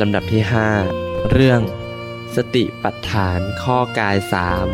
[0.00, 0.68] ลำดับที่ห้า
[1.30, 1.60] เรื่อง
[2.36, 4.66] สติปัฏฐานข้อกายสาม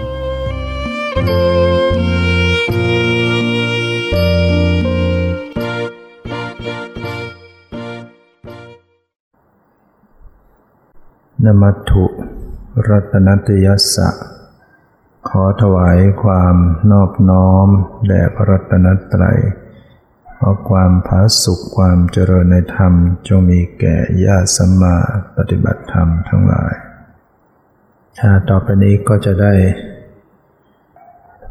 [11.45, 12.05] นมัตถุ
[12.89, 14.09] รัตนตยสะ
[15.29, 16.57] ขอถวายความ
[16.91, 17.69] นอบน้อม
[18.09, 19.41] แด่พระรัตนตรัย
[20.45, 22.93] ขอความผาสุขความเจริญในธรรม
[23.29, 24.97] จงมีแก่ญาติสัมมา
[25.37, 26.73] ปฏิบัติธรรมทั้งหลาย
[28.19, 29.55] ถ้าต่อไปนี้ก็จะได้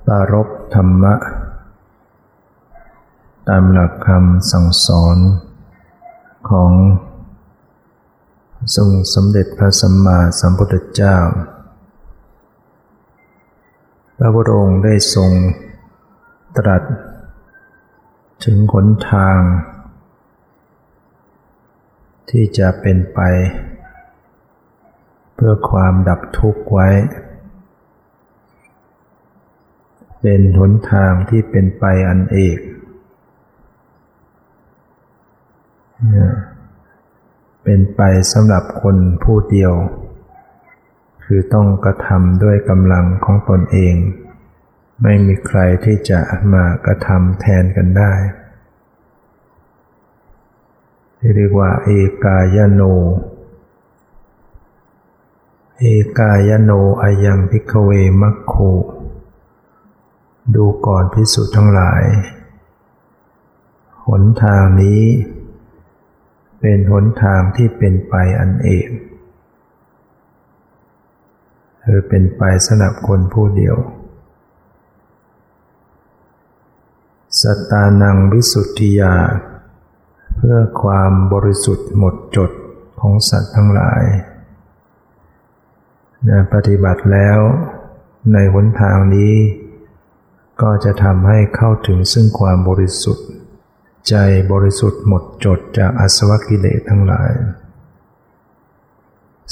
[0.06, 1.14] ปารบธรรมะ
[3.50, 5.18] ตามหลักคำสั่งสอน
[6.50, 6.72] ของ
[8.76, 11.18] ทรงสมเด็จพระสัมมาสัมพุทธเจ้า
[14.18, 15.32] พระพุทธองค์ได้ทรง
[16.60, 16.84] ตรัส
[18.46, 19.40] ถึงหนทาง
[22.30, 23.20] ที่จะเป็นไป
[25.36, 26.90] เพื่อความดับทุกข์ไว้
[30.22, 32.60] เป็นหนทางที่เป็นไปอันเอก
[37.64, 38.02] เป็นไป
[38.34, 39.74] สำหรับคนผู้เดียว
[41.24, 43.96] คือต้องกระทำด้วยกำลังของตนเอง
[45.02, 46.20] ไม่มีใครที่จะ
[46.54, 48.14] มากระทำแทนกันได้
[51.36, 51.90] เรียกว่า เอ
[52.24, 52.82] กายโน
[55.80, 55.86] เอ
[56.20, 57.92] กายโนอายังพิกเว
[58.22, 58.54] มัคโค
[60.56, 62.04] ดูก่อนพิสุทั้งหลาย
[64.08, 65.04] หนทางนี้
[66.60, 68.90] เป็นหนทางที่เป็นไปอันเอก
[71.84, 73.78] คือเป็นไปสำหรับคนผู้เดียว
[77.40, 79.16] สตานังวิสุทธิยา
[80.36, 82.52] เพื่อความบริสุทธิ์หมดจด
[83.00, 84.04] ของสัตว์ทั้งหลาย
[86.28, 87.40] นะปฏิบัติแล้ว
[88.34, 89.36] ในหนทางนี้
[90.62, 93.28] ก็จะทำให้เข้าถึงซึ่งความบริสุทธิ์
[94.10, 94.16] ใจ
[94.52, 97.32] บริสุทธิ์หมดจดจากอสวกิเลสทั้งหลาย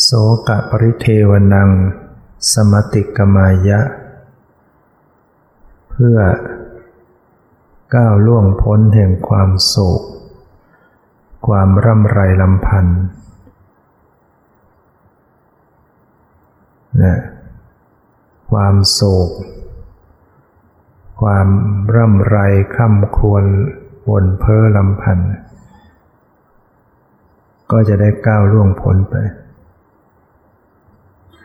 [0.02, 0.10] โส
[0.48, 1.70] กะปริเทวนัง
[2.52, 3.80] สมติกมายะ
[5.90, 6.18] เพื่อ
[7.96, 10.02] ก้าวล่วงพ้นแห่งความโศก
[11.48, 13.02] ความร่ำไรลำพันธ์
[17.02, 17.16] นะ
[18.52, 19.30] ความโศก
[21.22, 21.48] ความ
[21.96, 22.38] ร่ำไร
[22.74, 23.46] คร่ำควญ
[24.10, 25.32] วนเพ้อลำพันธ์
[27.72, 29.16] ก็จะได้ก้าวล่วงพ้นไป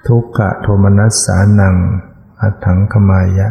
[0.06, 1.76] ทุกขะโทมนัสสานัง
[2.41, 3.49] อัถังขมายะ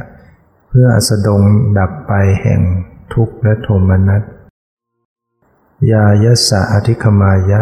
[0.78, 1.42] พื่อสดง
[1.80, 2.62] ดับไปแห่ง
[3.14, 4.24] ทุกข์และโทมนัส
[5.92, 7.62] ยายสะอธิคมายะ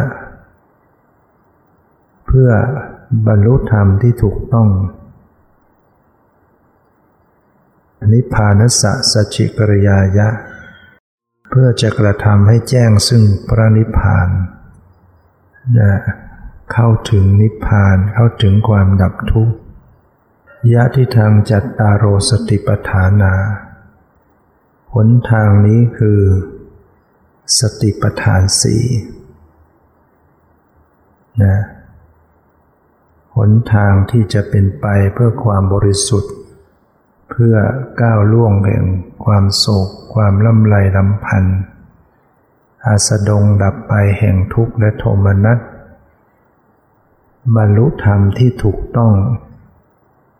[2.26, 2.50] เพื่อ
[3.28, 4.70] บรรลุธรรมที่ถูกต้อง
[8.12, 10.28] นิพพานสะสัจิกริยายะ
[11.50, 14.30] เพื่อจะกระทำให้แจ้งซึ่งพระนิพพาน
[15.80, 15.92] นะ
[16.74, 19.61] เข้าถึงนิพพานเข้าถึงความดับทุกข์
[20.70, 23.34] ยะที่ทางจัตตารโรสติปฐานา
[24.94, 26.22] หนทางนี้คือ
[27.60, 28.78] สติปฐานสี
[31.44, 31.58] นะ
[33.36, 36.34] หนทางที่จะเป็นไปเพื่อความบริสุทธิ์
[37.30, 37.56] เพื่อ
[38.02, 38.86] ก้าวล่วงแห่ง
[39.26, 41.60] ความโศก ความล่ำไรลำพันธ์
[42.86, 45.60] อาสดงดับไปแห่งทุกข์และโทมนัส
[47.56, 49.14] บรรลุธรรมที่ถูกต้อง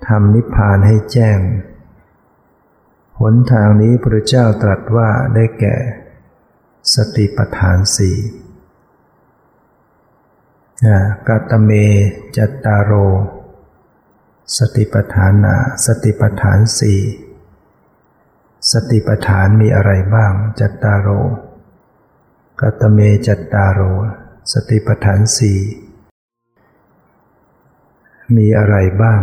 [0.08, 1.40] ทำนิพพานให้แจ้ง
[3.20, 5.76] หนทางนี้พระเจ้าตรัสว่าได้แก่
[6.96, 8.18] สติปัฏฐานสี่
[11.28, 11.72] กัตเม
[12.38, 12.94] จัตตารโร
[14.58, 17.02] สติปัฏฐานาสติปัฏฐานสี่
[18.72, 21.10] สติปัฏฐานมีอะไรบ้าง จัตตารโร
[22.62, 23.82] กัตเมจัตตารโร
[24.54, 25.60] สติปัฏฐานสี่
[28.36, 29.22] มีอะไรบ้าง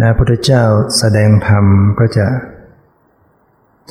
[0.00, 0.64] นะพุทธเจ้า
[0.98, 1.64] แสดงธรรม
[1.98, 2.26] ก็จะ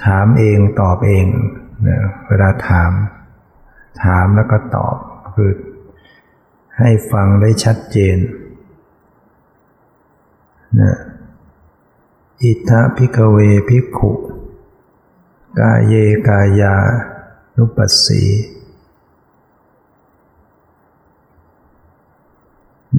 [0.03, 1.25] ถามเองตอบเอง
[1.87, 2.91] นะเวลาถาม
[4.03, 4.95] ถามแล้วก็ตอบ
[5.35, 5.51] คือ
[6.79, 8.17] ให้ฟังได้ชัดเจน
[10.79, 10.95] นะ
[12.43, 13.37] อิทธพิกเว
[13.69, 14.11] พิกขุ
[15.59, 15.93] กาเย
[16.27, 16.75] กายา
[17.57, 18.23] นุปัสสี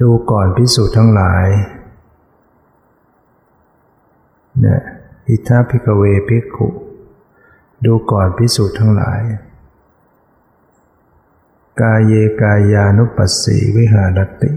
[0.01, 1.47] ดูก่อนพิสูจน์ทั้งหลาย
[4.65, 4.81] นะ
[5.27, 6.67] อิธะ ภิกขเว ภิกขุ
[7.85, 9.21] ดูก่อนภิกษุทั้งหลาย
[11.81, 14.53] กายเยกายานุปัสสีวิหารติ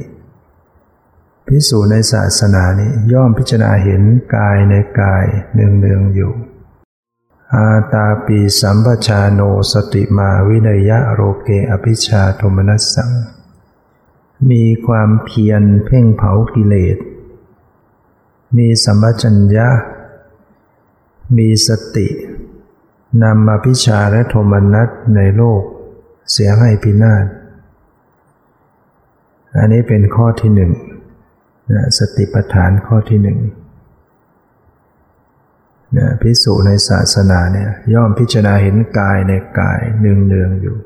[1.46, 4.02] พิสูจน์ในศาสนานี้ย่อมพิจารณาเห็น
[4.36, 6.32] กายในกายเนืองเนืองอยู่
[7.54, 9.40] อาตาปีสัมปชาโน
[9.72, 13.10] สติมาวิเนยยะโลเกอภิชฌาโทมนัสสัง
[14.50, 16.96] มีความเพียรเพ่งเผากิเลส
[18.56, 19.68] มีสัมปชัญญะ
[21.38, 22.08] มีสติ
[23.22, 25.62] นำอภิชาและโทมนัสในโลก
[26.30, 27.26] เสียให้พินาศ
[29.56, 30.72] อันนี้เป็นข้อที่หนึ่ง
[31.72, 33.38] นะสติปัฏฐานข้อที่หนึ่ง
[35.96, 40.76] นะพิสูจในศาสนาเนี่ยย่อมพิจารณาเห็นกายในกายเนืองเนืองอยู่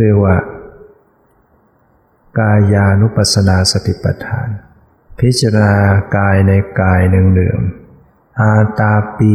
[0.00, 0.36] เรียกว่า
[2.38, 4.48] กายานุปัสสนาสติปัฏฐาน
[5.18, 5.72] พิจารณา
[6.16, 7.60] กายในกายเนืองเนือง
[8.40, 9.34] อาตาปี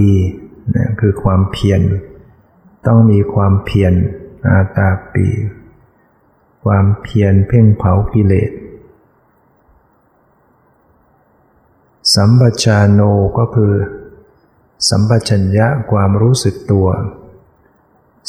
[0.75, 1.81] นะคือความเพียร
[2.87, 3.93] ต้องมีความเพียร
[4.49, 5.27] อาตาปี
[6.63, 8.51] ความเพียรเพ่งเผากิเลส
[12.15, 13.01] สัมปชาโน
[13.37, 13.73] ก็คือ
[14.89, 16.87] สัมปชัญญะความรู้สึกตัว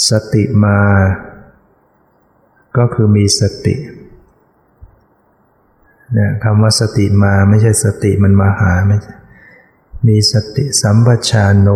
[0.09, 0.81] สติมา
[2.77, 3.77] ก็คือมีสติ
[6.13, 9.15] เนี่ยคำว่าสติมาไม่ใช่สติมันมาหาไม่ใช่
[10.07, 11.69] มีสติสัมปชาโน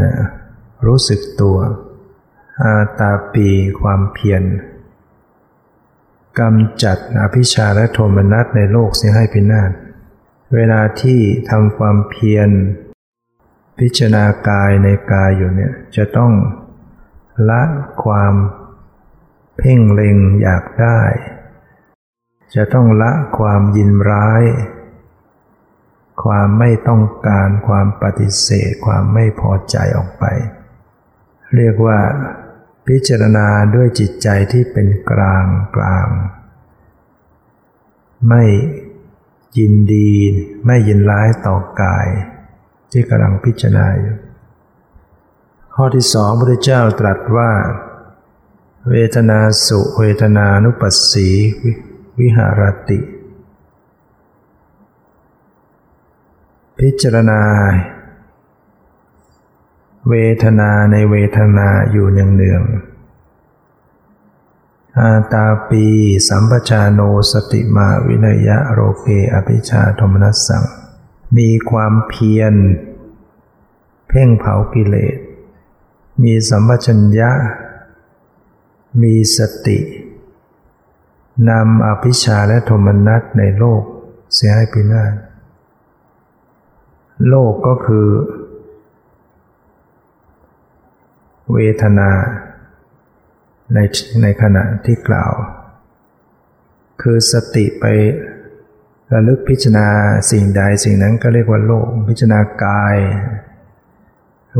[0.00, 0.12] นะ
[0.86, 1.56] รู้สึกตัว
[2.62, 3.48] อาตาปี
[3.80, 4.42] ความเพียร
[6.38, 9.70] กำจัดอภิชาและโทมนัสในโลกเสียให้พินาศ
[10.54, 11.20] เวลาที่
[11.50, 12.50] ทำความเพียร
[13.78, 16.32] พิจารณากายในกายอยู่เนี่ยจะต้อง
[17.48, 17.62] ละ
[18.04, 18.34] ความ
[19.58, 21.00] เพ่งเล็งอยากได้
[22.54, 24.44] จะต้องละความยินร้าย
[26.22, 30.24] ความไม่ต้องการความปฏิเสธ ความไม่พอใจออกไป
[31.56, 31.98] เรียกว่า
[32.86, 35.44] พิจารณาด้วยจิตใจที่เป็นกลาง
[35.76, 36.08] กลาง
[38.28, 38.44] ไม่
[39.58, 40.12] ยินดี
[40.66, 42.08] ไม่ยินร้ายต่อกาย
[42.92, 44.16] ที่กำลังพิจารณาอยู่
[45.74, 47.50] ข้อที่สองพระเจ้าตรัสว่า
[48.90, 51.28] เวทนาสุเวทนานุปัสสี
[52.18, 52.98] วิหารติ
[56.78, 57.42] พิจารณา
[60.08, 62.88] เวทนาในเวทนาอยู่เนืองๆ
[64.98, 65.84] อาตาปี
[66.28, 67.00] สัมปชาโน
[67.32, 70.64] สติมาวินยะโรเกอภิชาธมนัสสัง
[71.36, 72.54] มีความเพียร
[74.08, 75.18] เพ่งเผากิเลส
[76.22, 77.30] มีสัมปชัญญะ
[79.02, 79.78] มีสติ
[81.50, 83.82] นำอภิชาและโทมนัสในโลก
[84.34, 85.12] เสียให้พินาศ
[87.28, 88.08] โลกก็คือ
[91.52, 92.10] เวทนา
[93.74, 93.78] ใน
[94.22, 95.32] ในขณะที่กล่าว
[97.02, 97.84] คือสติไป
[99.12, 99.86] ระลึกพิจารณา
[100.30, 102.96] สิ่งใดสิ่งนั้นก็เรียกว่าโลก พิจารณากาย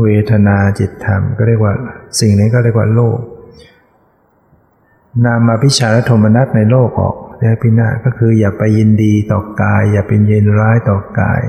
[0.03, 1.73] เวทนาจิตธรรมก็เรียกว่า
[2.19, 3.19] สิ่งนี้ก็เรียกว่าโลก
[5.25, 11.41] นามาพิชาและโทมนัสในโลกออกเรียพินาก็คืออย่าไปยินดีต่อกาย อย่าเป็นยินร้ายต่อกาย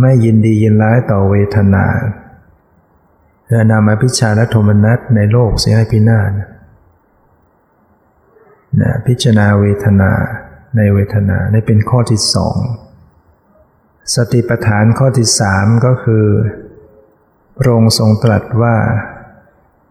[0.00, 1.86] ไม่ยินดียินร้ายต่อเวทนา
[3.44, 6.30] เพื่อนำมาพิชาและโทมนัสในโลกเสียให้พินาศ
[8.80, 10.12] นะพิจารณาเวทนา
[10.76, 12.56] ในเวทนาในเป็นข้อที่สอง
[14.14, 16.26] สติปัฏฐานข้อที่สามก็คือ
[17.58, 18.76] พระองค์ทรงตรัสว่า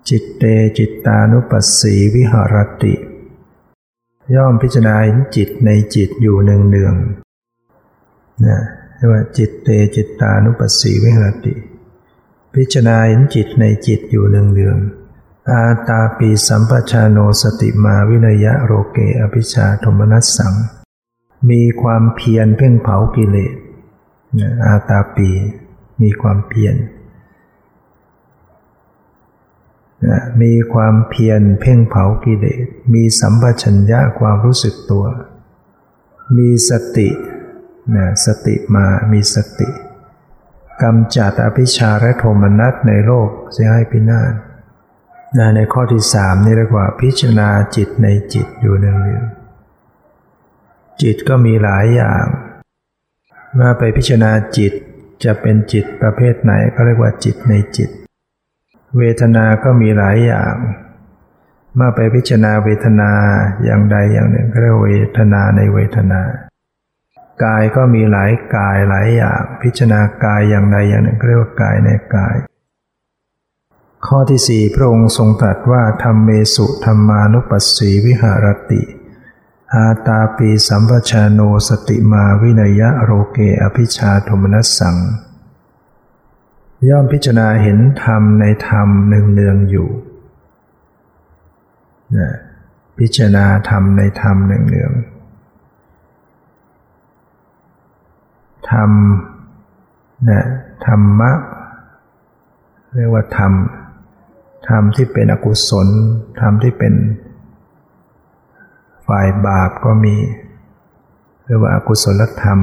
[0.09, 0.43] จิตเต
[0.77, 2.93] จิตตานุปัสสีวิหารติ
[4.35, 8.59] ย่อมพิจารณาเห็นจิตในจิตอยู่เนืองๆนะ
[8.95, 11.53] เรียกว่าจิตเตจิตตานุปัสสีวิหรติ
[12.53, 14.77] พิจารณาเห็นจิตในจิตอยู่เนืองเนือง
[15.49, 20.53] อาตาปีสัมปชาโนสติมาวินยะโรเกอภิชาธมนัสสัง
[21.49, 23.53] มีความเพียรเพ่งเผากิเลส
[24.65, 25.29] อาตาปี
[26.01, 26.75] มีความเพียร
[30.41, 35.05] มีความเพียรเพ่งเผากิเลส มีสัมปชัญญะความรู้สึกตัว
[36.37, 37.09] มีสติ
[37.95, 39.69] นะสติมามีสติ
[40.81, 44.33] กำจัดอภิชาและโทมนัสในโลกเสียให้พินาศ
[45.37, 52.25] นะในข้อที่สามนี่เรียกว่าพิจารณาจิตในจิตอยู่เนืองๆจิตก็มีหลายอย่าง
[53.53, 54.73] เมื่อไปพิจารณาจิต
[55.23, 57.89] จะเป็นจิตประเภทไหนก็เรียกว่าจิตในจิต
[58.97, 60.55] เวทนาก็มีหลายอย่าง
[61.75, 63.11] เมื่อไปพิจารณาเวทนา
[63.63, 66.21] อย่างใดอย่างหนึ่งก็เรียกเวทนาในเวทนา
[67.43, 72.35] กายก็มีหลายกายหลายอย่าง พิจารณากายอย่างใดอย่างหนึ่งเรียกว่ากายในกาย
[74.07, 78.81] ข้อที่สี่พระองค์ทรงตรัสว่าธรรมเมสุธรรมานุปัสสีวิหารติ
[79.73, 84.95] อาตาปีสัมปชาโนสติมาวินยะโรเกอภิชาโทมนัสสัง
[86.89, 89.89] ย่อมพิจารณาเห็นธรรมในธรรมหนึ่งเนืองอยู่
[92.17, 92.29] นะ
[92.99, 94.91] พิจารณาธรรมในธรรมหนึ่งเนือง
[98.71, 98.91] ธรรม
[100.29, 100.41] นะ
[100.85, 101.31] ธรรมะ
[102.95, 103.51] เรียกว่าธรรม
[104.69, 105.87] ธรรมที่เป็นอกุศล
[106.39, 106.93] ธรรมที่เป็น
[109.07, 110.15] ฝ่ายบาปก็มี
[111.45, 112.59] เรียกว่าอากุศลธรรม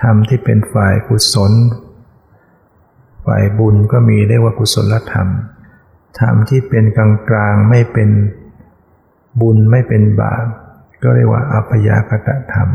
[0.00, 1.52] ธรรมที่เป็นฝ่ายกุศล
[3.26, 5.28] ฝ่ายบุญก็มีเรียกว่ากุศลธรรม
[6.20, 8.10] ธรรมที่เป็นกลางกลางไม่เป็น
[9.40, 10.46] บุญไม่เป็นบาป
[11.02, 12.68] ก็เรียกว่าอัพยากตธรรม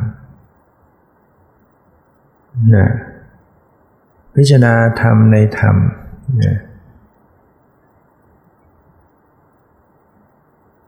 [2.76, 2.88] นะ
[4.36, 5.76] พิจารณาธรรมในธรรม
[6.44, 6.58] นะ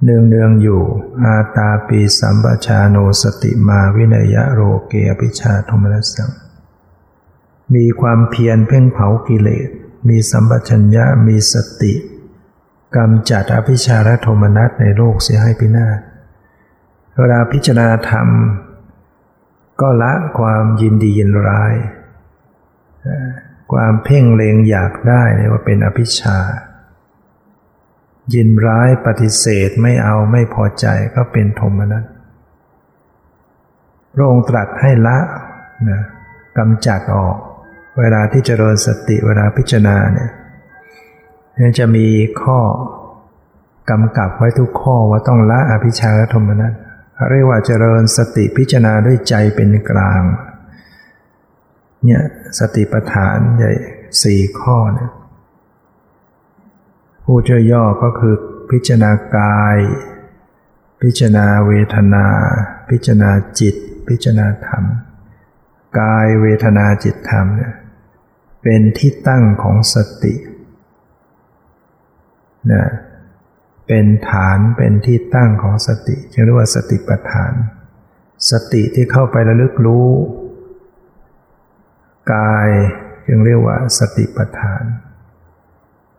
[0.04, 0.82] เนืองเนืองอยู่
[1.24, 6.30] อาตาปีสัมปชาโนสติมาวินยะโรเกอภิชาโทมนัสสัง
[7.76, 9.70] มีความเพียรเพ่งเผากิเลส
[10.10, 11.94] มีสัมปชัญญะ มีสติ
[12.96, 16.00] กำจัดอภิชาและโทมนัสในโลกเสียให้พินาศ
[17.18, 18.28] เวลาพิจารณาธรรม
[19.82, 21.76] ก็ละความยินดียินร้าย
[23.72, 26.38] ความเพ่งเลงอยากได้เรียกว่าเป็นอภิชา
[28.34, 30.86] ยินร้ายปฏิเสธไม่เอาไม่พอใจ
[31.16, 32.06] ก็เป็นโทมนัส
[34.14, 35.18] พระองค์ตรัสให้ละ
[35.90, 36.02] นะ
[36.58, 37.38] กำจัดออก
[38.00, 40.30] เวลาที่เจริญสติเวลาพิจารณาเนี่ย
[41.80, 42.08] จะมี
[42.42, 42.60] ข้อ
[43.90, 46.74] กำกับไว้ทุกข้อว่าต้องละอภิชาและโทมนัส
[47.30, 50.22] เรียกว่าเจริญสติพิจารณาด้วยใจเป็นกลาง
[52.04, 52.24] เนี่ย
[52.60, 53.72] สติปัฏฐานใหญ่
[54.24, 55.12] สี่ข้อเนี่ย
[57.26, 57.42] พูด
[57.72, 58.36] ย่อก็คือ
[58.72, 59.78] พิจารณากาย
[61.02, 62.26] พิจารณาเวทนา
[62.90, 63.76] พิจารณาจิต
[64.08, 64.84] พิจารณาธรรม
[66.00, 67.74] กายเวทนาจิตธรรมเนี่ย
[68.64, 70.36] เป็นที่ตั้งของสติ
[72.72, 72.84] นะ
[73.88, 77.54] เป็นฐานเป็นที่ตั้งของสติเรียกว่าสติปัฏฐาน
[78.52, 80.10] สติที่เข้าไประลึกรู้
[82.34, 82.70] กาย
[83.28, 84.84] จึงเรียกว่าสติปัฏฐาน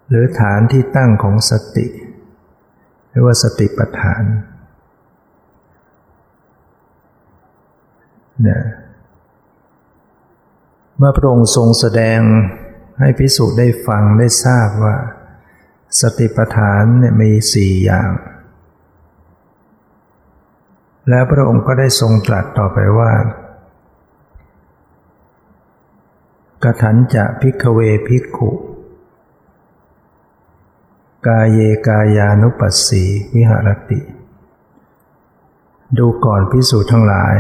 [0.09, 1.87] หรือฐานที่ตั้งของสติ
[3.11, 4.23] เรียกว่าสติปัฏฐาน
[8.49, 8.61] นะ
[11.02, 12.21] เมื่อพระองค์ทรงแสดง
[13.00, 14.97] ให้พิสุได้ฟังได้ทราบว่า
[16.00, 18.11] สติปัฏฐานเนี่ยมีสี่อย่าง
[21.09, 23.12] แล้วพระองค์ก็ได้ทรงตรัสต่อไปว่า
[26.62, 28.50] กถันจะพิกเวพิกขุ
[31.26, 33.04] กายเยกายานุปัสสี
[33.35, 34.00] วิหารติ
[35.99, 37.37] ดูก่อนพิสูจทั้งหลาย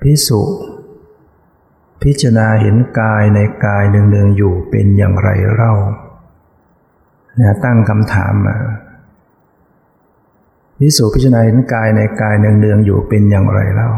[0.00, 0.42] พิสุ
[2.02, 5.74] พิจารณาเห็นกายในกายเนืองๆอยู่เป็นอย่างไรเล่า
[7.36, 8.56] เนี่ยตั้งคำถามมา
[10.78, 13.90] พิสูจพิจารณาเห็นกายในกายเนืองๆอยู่เป็นอย่างไรเล่า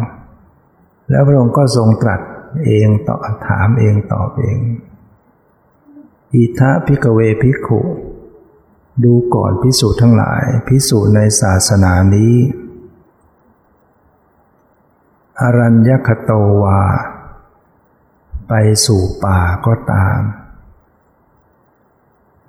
[1.10, 2.20] แล้วพระองค์ก็ทรงตรัส
[2.66, 4.58] เองตอบถามเองตอบเอง
[6.34, 7.80] อิทะพิกเวพิกขุ
[9.04, 12.34] ดูก่อนพิสูจน์ทั้งหลาย พิสูจน์ในศาสนานี้
[15.40, 16.30] อรัญญคโต
[16.62, 16.80] วา
[18.48, 18.54] ไป
[18.86, 20.20] สู่ป่าก็ตาม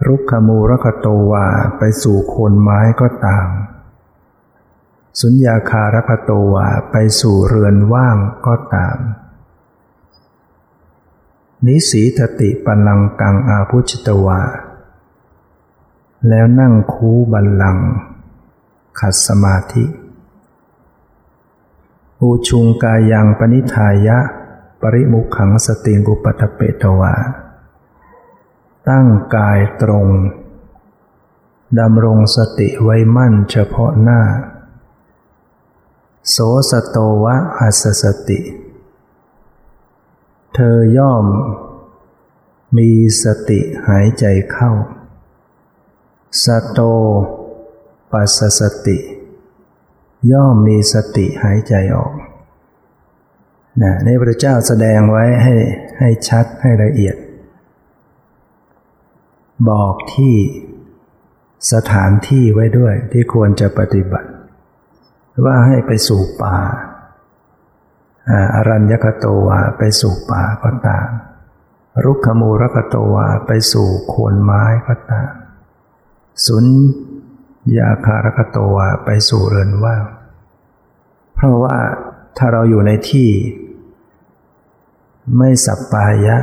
[0.08, 3.48] รุกขมูรคโตวาไปสู่โคนไม้ก็ตาม
[5.22, 8.98] สุญญาคารคโตวาไปสู่เรือนว่างก็ตาม
[11.66, 14.42] นิสีทติปัลังกังอาพุชิตวา
[16.28, 17.78] แล้วนั่งคูบัลลัง
[19.00, 19.86] ขัดสมาธิ
[22.20, 24.20] อูชุงกายังปณิทายะ
[24.82, 27.14] ปริมุขังสติงกุปัตเปตวา
[28.90, 30.08] ตั้งกายตรง
[31.80, 34.22] ดำรงสติไว้มั่นเฉพาะหน้า
[36.30, 36.38] โส
[36.70, 38.40] สโตวะอัสสติ
[40.54, 41.26] เธอย่อม
[42.78, 42.90] มี
[43.24, 44.72] สติหายใจเข้า
[46.44, 46.80] สโต
[48.12, 48.98] ปัสสติ
[50.32, 52.14] ย่อมมีสติหายใจออก
[53.82, 55.56] นะในพระเจ้าแสดงไว้ให้
[56.00, 57.16] ให้ชัดให้ละเอียด
[59.70, 60.36] บอกที่
[61.74, 64.30] สถานที่ไว้ด้วยที่ควรจะปฏิบัติ
[65.46, 66.58] ว่าให้ไปสู่ป่า
[68.56, 71.10] อารัญญคโตวาไปสู่ป่าก็ตาม
[72.04, 75.32] รุกขมูรกโตวาไปสู่โคนไม้ก็ตาม
[76.46, 76.66] สุน
[77.78, 80.04] ยาคารกโตวาไปสู่เรือนว่าง
[81.36, 81.78] เพราะว่า
[82.42, 83.30] ถ้าเราอยู่ในที่
[85.38, 86.38] ไม่สัปปายะ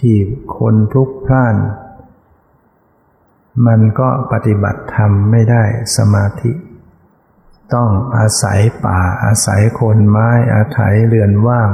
[0.00, 0.16] ที่
[0.56, 1.56] คนพลุกพล่าน
[3.66, 5.64] มันก็ปฏิบัติธรรมไม่ได้
[5.96, 6.52] สมาธิ
[7.74, 11.70] ต้องอาศัยป่าอาศัยคนไม้อาศัยเรือนว่าง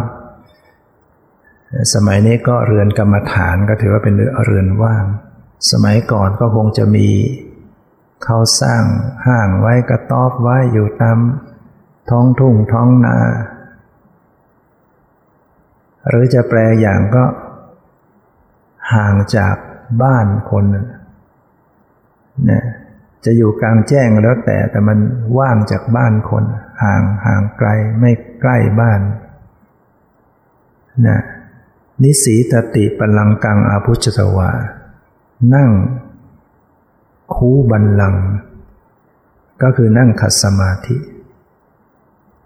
[1.94, 5.04] สมัยนี้ก็เรือนกรรมฐานก็ถือว่าเป็นเรือนว่าง
[5.70, 7.08] สมัยก่อนก็คงจะมี
[8.24, 8.84] เขาสร้าง
[9.26, 11.18] ห้างไว้กระต๊อบไว้อยู่ตาม
[12.10, 13.16] ท้องทุ่งท้องนา
[16.08, 17.24] หรือจะแปลอย่างก็
[18.94, 19.56] ห่างจาก
[20.02, 20.64] บ้านคน
[22.46, 22.64] เนี่ย
[23.24, 24.98] จะอยู่กลางแจ้งแล้วแต่แต่มัน
[25.38, 26.44] ว่างจากบ้านคน
[26.82, 27.68] ห่างห่างไกล
[28.00, 29.00] ไม่ใกล้บ้าน
[31.06, 31.20] นะ
[32.02, 34.50] นิสีตติปลังกังอาพุชตวา
[35.54, 35.70] นั่ง
[37.34, 38.14] คูบันลัง
[39.62, 40.96] ก็คือนั่งขัดสมาธิ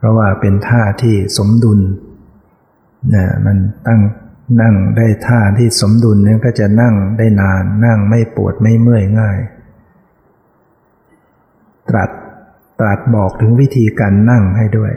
[0.04, 1.80] ราะว่าเป็นท่าที่สมดุล
[3.14, 4.00] นะมันตั้ง
[4.60, 9.38] นั่งได้ท่าที่สมดุลนั้นก็จะนั่งได้นาน นั่งไม่ปวดไม่เมื่อยง่าย
[11.88, 12.10] ตรัส
[12.80, 14.92] ตรัสบอกถึงวิธีการนั่งให้ด้วย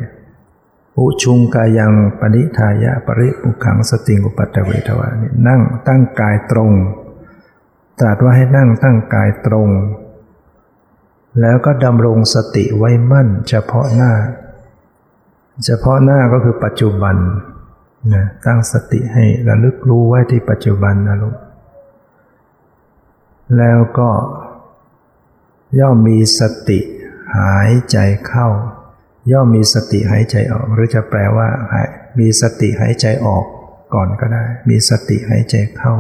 [0.98, 6.72] อุชุงกายังปณิทายะปริปุขังสติงอุปัตเวทวานี่นั่งตั้งกายตรง
[8.00, 9.70] ตรัสว่าให้นั่งตั้งกายตรง
[11.42, 14.12] แล้วก็ดำรงสติไว้มั่นเฉพาะหน้า
[15.66, 17.16] เฉพาะหน้าก็คือปัจจุบัน
[18.14, 21.36] นะตั้งสติให้ระลึกรู้ไว้ที่ปัจจุบันนะลูก
[23.58, 24.10] แล้วก็
[25.80, 26.80] ย่อมมีสติ
[27.38, 27.98] หายใจ
[28.28, 28.48] เข้า
[29.32, 31.48] ย่อมมีสติหายใจออก หรือจะแปลว่า
[32.20, 33.46] มีสติหายใจออก
[33.94, 35.94] ก่อนก็ได้ มีสติหายใจเข้า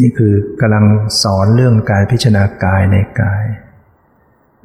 [0.00, 0.86] นี่คือกำลัง
[1.22, 3.44] สอนเรื่องการพิจารณากายในกาย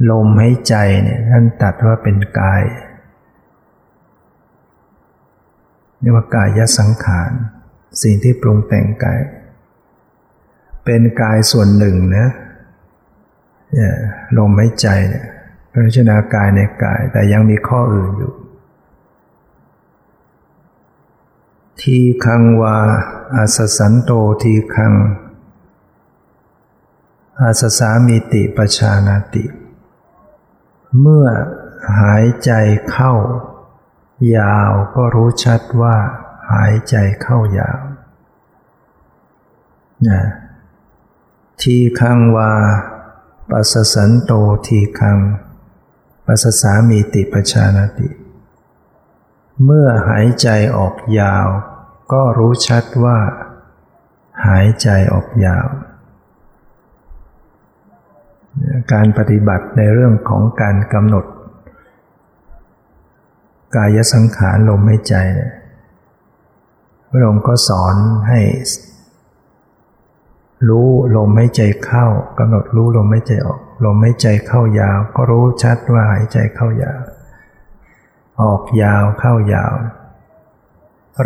[0.09, 2.63] ลมหายใจเนี่ยท่านตัดว่าเป็นกาย
[5.99, 7.31] เรียกว่ากายสังขาร
[8.01, 9.19] สิ่งที่ปรุงแต่งกาย
[10.85, 12.27] เป็นกายส่วนหนึ่งนะ
[14.37, 15.25] ลมหายใจเนี่ย
[15.85, 18.33] พิจารณากายในกายแต่ยังมีข้ออื่นอยู่
[21.81, 22.77] ทีคังวา
[23.35, 24.11] อาสสันโต
[24.43, 24.93] ทีคัง
[27.41, 29.43] อาสสามิติปชานาติ
[30.99, 31.27] เมื่อ
[31.99, 32.51] หายใจ
[32.89, 33.13] เข้า
[34.37, 35.97] ยาวก็รู้ชัดว่า
[36.51, 37.79] หายใจเข้ายาว
[40.07, 40.21] นะ
[41.61, 42.51] ทีคังวา
[43.49, 44.31] ปัสสันโต
[44.67, 45.19] ทีคัง
[46.25, 48.09] ปัสสามีติปชานาติ
[49.63, 51.47] เมื่อหายใจออกยาว
[52.11, 53.19] ก็รู้ชัดว่า
[54.45, 55.67] หายใจออกยาว
[58.93, 61.25] การปฏิบัติในเรื่องของการกำหนด
[63.75, 65.53] กายสังขารลมหายใจเนี่ย
[67.09, 67.95] พระองค์ก็สอน
[68.29, 68.41] ให้
[70.69, 72.07] รู้ลมหายใจเข้า
[72.39, 77.01] กำหนดรู้ลมหายใจออก ลมหายใจเข้ายาว ก็รู้ชัดว่าหายใจเข้ายาว
[78.41, 79.73] ออกยาวเข้ายาว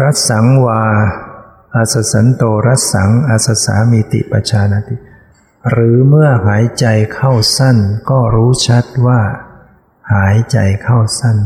[0.02, 0.82] รัสังวา
[1.76, 4.96] อาสสันโตรัสังอาสสามิติปชานาติ
[5.70, 7.78] หรือเมื่อหายใจเข้าสั้น
[8.10, 9.22] ก็รู้ชัดว่า
[10.14, 11.38] หายใจเข้าสั้น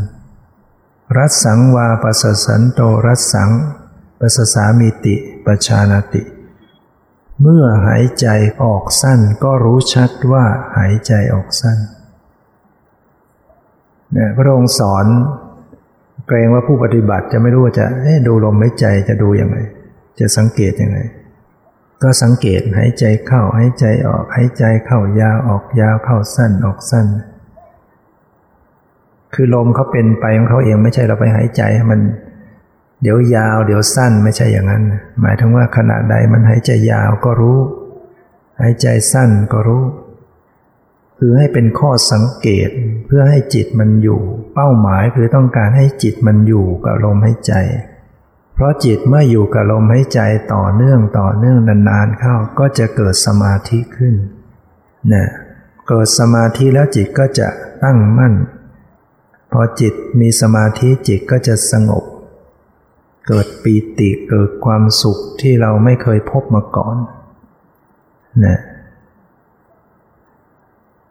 [1.18, 3.52] รัสังวาปัสสันโตรัสัง
[4.20, 6.24] ปัสสามิติปชานาติ
[7.42, 8.28] เมื่อหายใจ
[8.64, 10.46] ออกสั้นก็รู้ชัดว่า
[10.78, 11.78] หายใจออกสั้น
[14.12, 15.06] เนี่ยพระองค์สอน
[16.28, 17.86] เกรงว่าผู้ปฏิบัติจะไม่รู้ว่าจะ
[18.28, 19.58] ดูลมหายใจจะดูยังไง
[20.20, 21.00] จะสังเกตยังไง
[22.04, 27.08] ก็สังเกตหายใจเข้าหายใจออกหายใจเข้ายาวออกยาวเข้าสั้นออกสั้น
[29.34, 32.02] คือลมเขาเป็นไปของเขาเองไม่ใช่เราไปหายใจมัน
[33.02, 34.84] เดี๋ยวยาวเดี๋ยวสั้นไม่ใช่อย่างนั้น
[35.22, 37.60] หมายถึงว่าขณะใดมันหายใจยาวก็รู้
[38.62, 39.84] หายใจสั้นก็รู้
[41.20, 42.70] คือให้เป็นข้อสังเกต
[43.06, 44.22] เพื่อให้จิตมันอยู่
[44.54, 47.54] เป้าหมายคือต้องการให้จิตมันอยู่กับลมหายใจ
[48.56, 50.20] เพราะจิตเมื่ออยู่กับลมหายใจ
[50.54, 54.16] ต่อเนื่องต่อเนื่องนานๆเข้าก็จะเกิดสมาธิขึ้น
[55.14, 55.26] นะ
[55.88, 57.48] เกิดสมาธิแล้วจิตก็จะ
[57.84, 58.34] ตั้งมั่น
[59.52, 62.04] พอจิตมีสมาธิจิตก็จะสงบ
[63.28, 66.96] เกิดปีติเกิดความสุขที่เราไม่เคยพบมาก่อน
[68.46, 68.58] นะ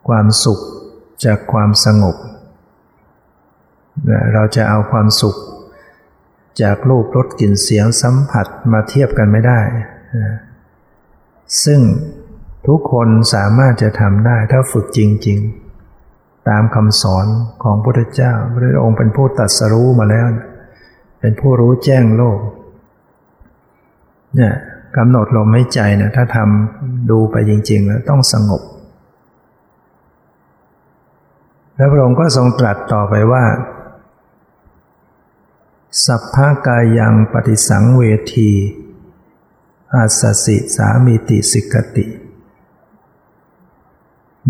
[0.09, 0.61] ความสุข
[1.25, 2.17] จากความสงบ
[4.11, 5.37] นะเราจะเอาความสุข
[6.63, 9.61] จากรูปรสกลิ่นเสียงสัมผัสมาเทียบกันไม่ได้
[11.65, 11.81] ซึ่ง
[12.67, 15.39] ทุกคนสามารถจะทำได้ถ้าฝึกจริง
[15.93, 17.27] ๆ ตามคำสอน
[17.63, 20.27] ของพระพุทธเจ้าพระองค์เป็นผู้ตัดสรู้มาแล้ว
[21.21, 22.39] เป็นผู้รู้แจ้งโลก
[24.37, 24.55] เนี่ย
[24.97, 28.63] กำหนดลมหายใจนี่ยถ้าทำดูไปจริง ๆ แล้วต้องสงบ
[31.77, 33.45] แล้วพระองค์ก็ทรงตรัสต่อไปว่า
[36.03, 38.03] สัพพากายังปฏิสังเว
[38.35, 38.51] ที
[39.95, 42.07] อาสสิสามีติสิกติ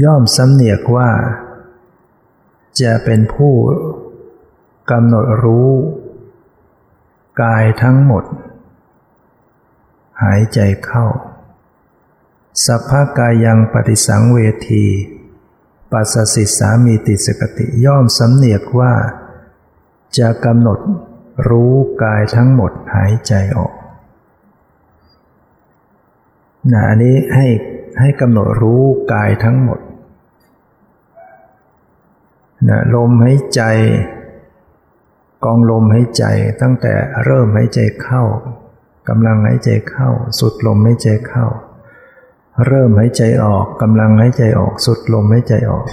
[0.02, 1.10] ย่อมสำเนียกว่า
[2.80, 3.54] จะเป็นผู้
[4.90, 5.72] กำหนดรู้
[7.42, 8.24] กายทั้งหมด
[10.22, 11.06] หายใจเข้า
[12.64, 14.84] สัพพกายังปฏิสังเวที
[15.92, 18.94] ปัสสิสามีติสกติย่อมสำเนียกว่า
[20.18, 20.80] จะกำหนด
[21.48, 23.72] รู้กายทั้งหมดหายใจออก
[26.72, 27.46] นะอันนี้ให้
[28.00, 29.80] ให้กำหนดรู้กายทั้งหมด
[32.68, 33.62] นะลมหายใจ
[35.44, 36.24] กองลมหายใจ
[36.60, 36.94] ตั้งแต่
[37.24, 38.22] เริ่มหายใจเข้า
[39.08, 41.46] กำลังหายใจเข้า สุดลมหายใจเข้า
[42.66, 45.84] เริ่มหายใจออกกำลังหายใจออก สุดลมหายใจออก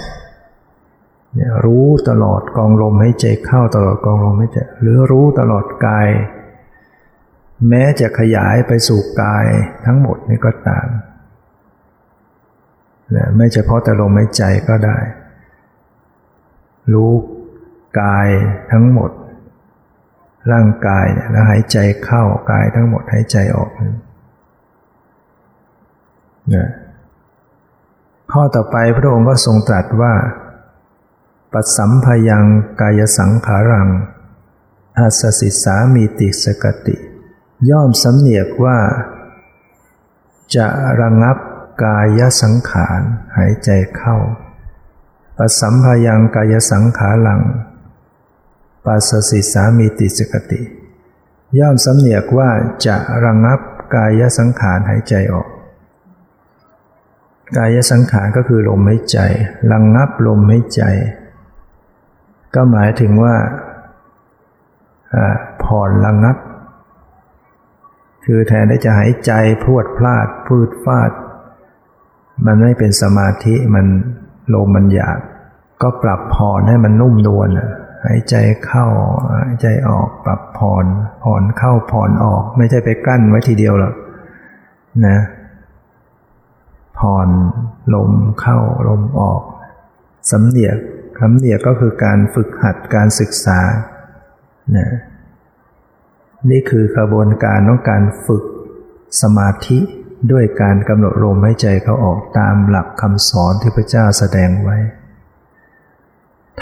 [1.64, 6.08] รู้ตลอดกองลมใหายใจเข้าตลอดกองลมใหายใจหรือรู้ตลอดกาย
[7.68, 9.46] แม้จะขยายไปสู่กาย
[9.86, 10.88] ทั้งหมดนี่ก็ตาม
[13.16, 14.98] นะไม่เฉพาะแต่ลมหายใจก็ได้
[16.92, 17.12] รู้
[18.00, 18.28] กาย
[18.72, 19.10] ทั้งหมด
[20.52, 23.70] ร่างกายเนี่ยแล้วหายใจเข้ากายทั้งหมดหายใจออก
[26.54, 26.68] นะ
[28.32, 30.12] ข้อต่อไปพระองค์ก็ทรงตรัสว่า
[31.52, 32.44] ปัสสัมพยัง
[32.80, 33.88] กายสังขารัง
[34.98, 36.96] อาสสิสามีติสกติ
[37.70, 38.78] ย่อมสำเนียกว่า
[40.56, 40.66] จะ
[41.00, 41.36] ระงับ
[41.84, 43.00] กายสังขาร
[43.36, 44.16] หายใจเข้า
[45.36, 47.42] ปัสสัมพยังกายสังขารัง
[48.84, 50.60] ปัสสิสามีติสกติ
[51.58, 52.50] ย่อมสำเนียกว่า
[52.86, 53.60] จะระงงับ
[53.94, 55.48] กายสังขารหายใจออก
[57.56, 59.18] กายสังขารก็คือลมหายใจ
[59.72, 60.82] ระงงับลมหายใจ
[62.54, 63.34] ก็หมายถึงว่า
[65.64, 66.36] ผ่อนระงับ
[68.24, 69.32] คือแทนที่จะหายใจ
[69.64, 71.10] พวดพลาดพืดฟาด
[72.46, 73.86] มันไม่เป็นสมาธิมัน
[74.54, 75.20] ลมมันหยาบ
[75.82, 77.48] ก็ปรับผ่อนให้มันนุ่มนวล
[78.04, 78.34] หายใจ
[78.66, 78.86] เข้า
[79.34, 80.86] หายใจออกปรับผ่อน
[81.24, 83.94] ผ่อนเข้าผ่อนออก ไม่ใช่ไปกั้นไว้ทีเดียวหรอก
[85.06, 85.18] นะ
[86.98, 87.28] ผ่อน
[87.94, 89.42] ลมเข้าลมออก
[90.30, 90.78] สำเนียก
[91.24, 93.60] คำเนียกก็คือการฝึกหัดการศึกษา
[94.76, 94.88] นะ
[96.50, 98.44] นี่คือกระบวนการของการฝึก
[99.22, 99.78] สมาธิ
[100.32, 104.78] ด้วยการกำหนดลมหายใจเขาออกตามหลักคำสอนที่พระเจ้าแสดงไว้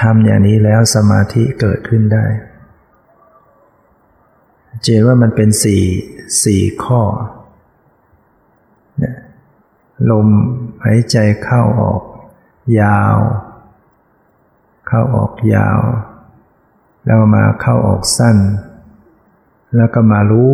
[0.01, 2.27] ทำอย่างนี้แล้วสมาธิเกิดขึ้นได้
[4.83, 5.83] เจนว่ามันเป็นสี่
[6.44, 7.03] สี่ข้อ
[10.11, 10.27] ลม
[10.85, 12.03] หายใจเข้าออก
[12.81, 13.16] ยาว
[14.92, 15.81] เข้าออกยาว
[17.07, 18.37] แล้วมาเข้าออกสั้น
[19.76, 20.53] แล้วก็มารู้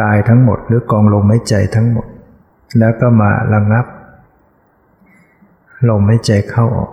[0.00, 2.06] กายทั้งหมดหรือกองลมหายใจทั้งหมด
[2.78, 3.86] แล้วก็มาระงับ
[5.88, 6.92] ลมหายใจเข้าออก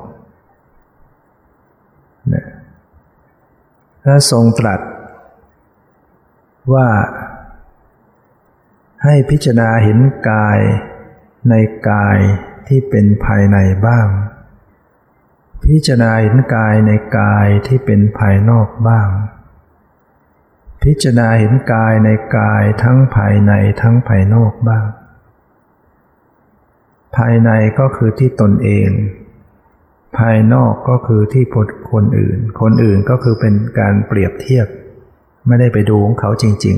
[2.33, 2.45] นะ
[4.03, 4.81] และทรงตรัส
[6.73, 6.87] ว่า
[9.03, 9.99] ให้พิจารณาเห็น
[10.29, 10.59] กาย
[11.49, 11.53] ใน
[11.89, 12.17] กาย
[12.67, 14.07] ที่เป็นภายในบ้าง
[15.67, 19.09] พิจารณาเห็นกายในกายที่เป็นภายนอกบ้าง
[20.83, 24.85] พิจารณาเห็นกายในกายทั้งภายในทั้งภายนอกบ้าง
[27.15, 27.49] ภายใน
[27.79, 28.89] ก็คือที่ตนเอง
[30.17, 34.67] ภายนอกก็คือที่พดคนอื่น คนอื่นก็คือเป็นการเปรียบเทียบ
[35.47, 36.77] ไม่ได้ไปดูของเขาจริง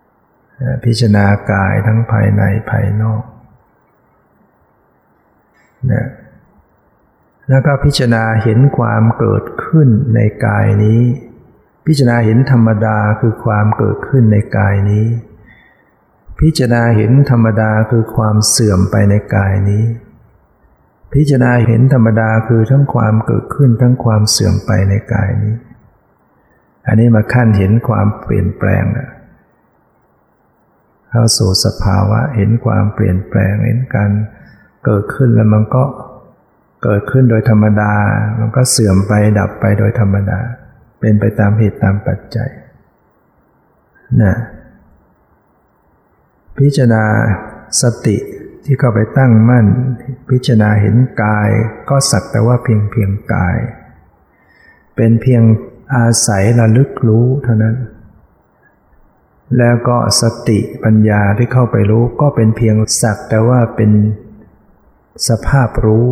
[0.00, 3.22] ๆพิจารณากายทั้งภายในภายนอก
[5.92, 6.06] นะ
[7.48, 11.02] แล้วก็พิจารณาเห็นความเกิดขึ้นในกายนี้
[11.86, 15.06] พิจารณาเห็นธรรมดาคือความเกิดขึ้นในกายนี้
[16.40, 19.84] พิจารณาเห็นธรรมดาคือความเสื่อมไปในกายนี้
[21.12, 25.54] พิจารณาเห็นธรรมดาคือทั้งความเกิดขึ้นทั้งความเสื่อมไปในกายนี้
[26.86, 29.10] อันนี้มาขั้นเห็นความเปลี่ยนแปลงนะ
[31.10, 34.10] เข้าสู่สภาวะเห็นความเปลี่ยนแปลงเห็นการ
[34.84, 35.84] เกิดขึ้นแล้วมันก็
[36.82, 37.92] เกิดขึ้นโดยธรรมดา
[38.38, 40.40] มันก็เสื่อมไปดับไปโดยธรรมดา
[41.00, 42.50] เป็นไปตามเหตุตามปัจจัย
[44.22, 44.34] นะ
[46.58, 47.04] พิจารณา
[47.82, 48.16] สติ
[48.64, 49.66] ที่เข้าไปตั้งมั่น
[50.30, 51.50] พิจารณาเห็นกาย
[51.88, 53.56] ก็สักแต่ว่าเพียงเพียงกาย
[54.96, 55.42] เป็นเพียง
[55.94, 57.76] อาศัยระลึกรู้เท่านั้น
[59.58, 63.90] แล้วก็สติปัญญาที่เข้าไปรู้ก็เป็นเพียงสักแต่ว่าเป็น
[65.28, 66.08] สภาพรู้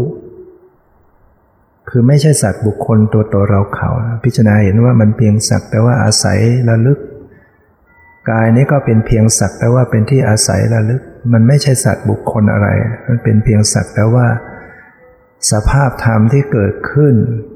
[1.88, 3.90] คือไม่ใช่สัตว์บุคคลตัวตัวเราเขา
[4.24, 6.98] พิจารณาเห็นว่ามันเพียงสักแต่ว่าอาศัยระลึก
[8.30, 12.68] กายนี้ก็เป็นเพียงสักแต่ว่าเป็นที่อาศัยระลึก มันไม่ใช่สัตว์บุคคลอะไร
[13.08, 14.26] มันเป็นเพียงสักแต่ว่า
[15.50, 17.14] สภาพธรรมที่เกิดขึ้น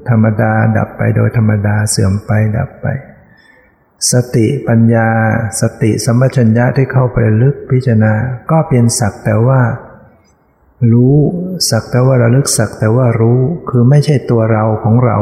[0.09, 2.87] ธรรมดาดับไปโดยธรรมดาเสื่อมไปดับไป
[4.11, 5.09] สติปัญญา
[5.61, 8.13] สติสัมปชัญญะที่เข้าไปลึกพิจารณา
[8.51, 9.61] ก็เป็นสักแต่ว่า
[10.91, 11.15] รู้
[11.69, 13.39] สักแต่ว่าระลึกสักแต่ว่ารู้
[13.69, 15.17] คือไม่ใช่ตัวเราของเรา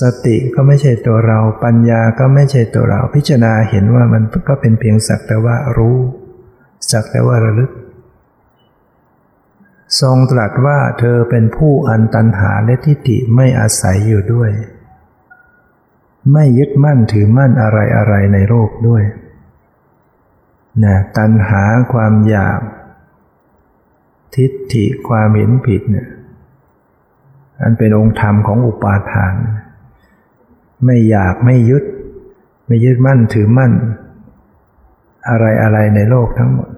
[0.00, 5.98] สติก็ไม่ใช่ตัวเรา ปัญญาก็ไม่ใช่ตัวเรา พิจารณาเห็นว่ามันก็เป็นเพียงสักแต่ว่ารู้
[6.90, 7.70] สักแต่ว่าระลึก
[10.00, 14.50] ทรงตรัสว่าเธอเป็นผู้อันตันหาและทิฏฐิไม่อาศัยอยู่ด้วย
[16.32, 19.02] ไม่ยึดมั่นถือมั่นอะไรอะไรในโลกด้วย
[20.84, 22.60] นะตันหาความอยาก
[24.36, 26.08] ทิฏฐิความเห็นผิดเนี่ย
[27.62, 29.34] อันเป็นองค์ธรรมของอุปาทาน
[30.84, 31.84] ไม่อยากไม่ยึด
[32.66, 33.72] ไม่ยึดมั่นถือมั่น
[35.28, 36.68] อะไรอะไรในโลกทั้งหมด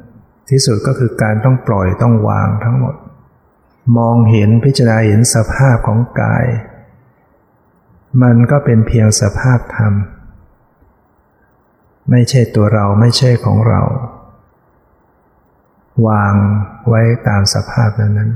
[0.50, 2.94] ที่สุดก็คือการต้องปล่อยต้องวางทั้งหมด
[3.98, 6.44] มองเห็นพิจารณาเห็นสภาพของกาย
[8.22, 9.92] มันก็เป็นเพียงสภาพธรรม
[12.10, 13.82] ไม่ใช่ตัวเราไม่ใช่ของเรา
[16.06, 16.34] วาง
[16.88, 18.30] ไว้ตามสภาพนั้นนั้น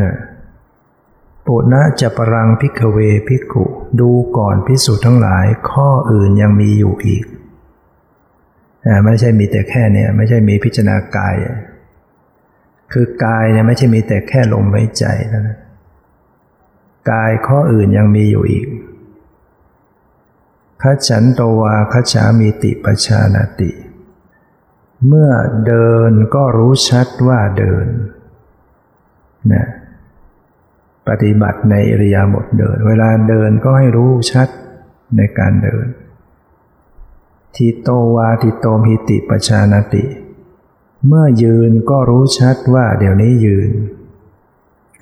[0.00, 0.14] นะ
[1.46, 3.64] ปุณะจะปรังพิกเวพิกุ
[4.00, 7.24] ดูก่อนพิสูจน์ทั้งหลาย ข้ออื่นยังมีอยู่อีก
[9.04, 11.34] ไม่ใช่มีแต่แค่เนี้ไม่ใช่มีพิจารณากาย
[12.92, 15.58] คือกายเนี่ยไม่ใช่มีแต่แค่ลมหายใจนะ
[17.10, 18.66] กายข้ออื่นยังมีอยู่อีก
[20.82, 23.70] ขัฉันโตวาขัฉามีติปชานาติ
[25.06, 25.30] เมื่อ
[25.66, 27.86] เดินก็รู้ชัดว่าเดิน
[29.52, 29.66] นะ
[31.08, 34.48] ปฏิบัติในอริยาบทเดิน เวลาเดินก็ให้รู้ชัด
[35.16, 35.86] ในการเดิน
[37.54, 40.04] ทิโตวาทิโตมหิติปชานติ
[41.06, 43.70] เมื่อยืนก็รู้ชัดว่าเดี๋ยวนี้ยืน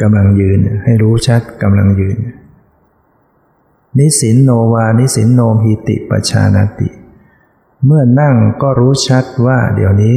[0.03, 2.19] กำลังยืนให้รู้ชัดกำลังยืน
[3.99, 6.89] นิสินโนวานิสินโนมหิติปชานติ
[7.87, 10.16] เมื่อนั่งก็รู้ชัดว่าเดี๋ยวนี้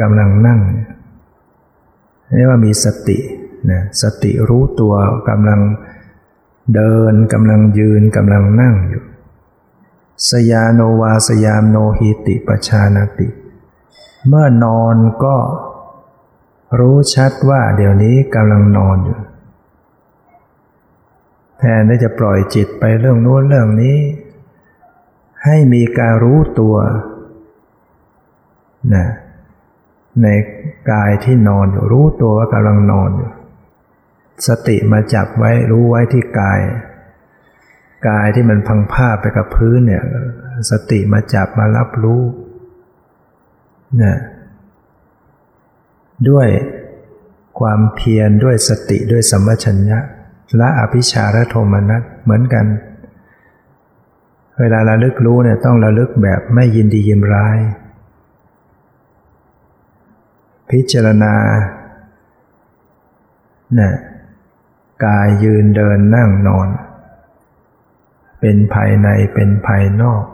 [0.00, 0.60] กำลังนั่ง
[2.34, 3.18] เรียกว่ามีสติ
[3.70, 4.94] นะสติรู้ตัว
[5.28, 5.60] กำลัง
[6.74, 9.04] เดินกำลังยืนกำลังนั่งอยู่
[10.30, 13.28] สยาโนวาสยามโนหิติปชานาติ
[14.28, 15.36] เมื่อนอนก็
[16.78, 19.18] รู้ชัดว่าเดี๋ยวนี้กำลังนอนอยู่
[21.58, 23.98] แทนที่จะปล่อยจิตไปเรื่องโน้นเรื่องนี้
[25.44, 26.76] ให้มีการรู้ตัว
[28.94, 29.06] นะ
[30.22, 30.26] ใน
[30.90, 33.30] กายที่นอนอยู่รู้ตัวว่ากำลังนอนอยู่
[34.48, 36.60] สติมาจับไว้รู้ไว้ที่กาย
[38.08, 40.04] กายที่มันพังผ้าไปกับพื้นเนี่ย
[40.70, 42.22] สติมาจับมารับรู้
[44.02, 44.16] นะ
[46.28, 46.48] ด้วย
[47.60, 49.98] ความเพียรด้วยสติด้วยสัมปชัญญะ
[50.56, 52.64] และอภิชาและโทมนัสเหมือนกัน
[54.60, 57.58] เวลาระลึกรู้เนี่ยต้องระลึกแบบไม่ยินดียินร้าย
[60.70, 61.34] พิจารณา
[63.74, 63.92] เนี่ย
[65.06, 66.68] กายยืนเดินนั่งนอน
[68.40, 70.24] เป็นภายในเป็นภายนอก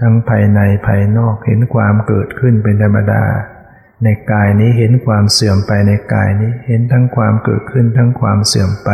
[0.00, 3.24] ทั้งภายในภายนอกเห็นความเกิดขึ้นเป็นธรรมดา
[4.02, 8.90] ในกายนี้เห็นความเสื่อมไปในกายนี้เห็นทั้งความเกิดขึ้นทั้งความเสื่อมไป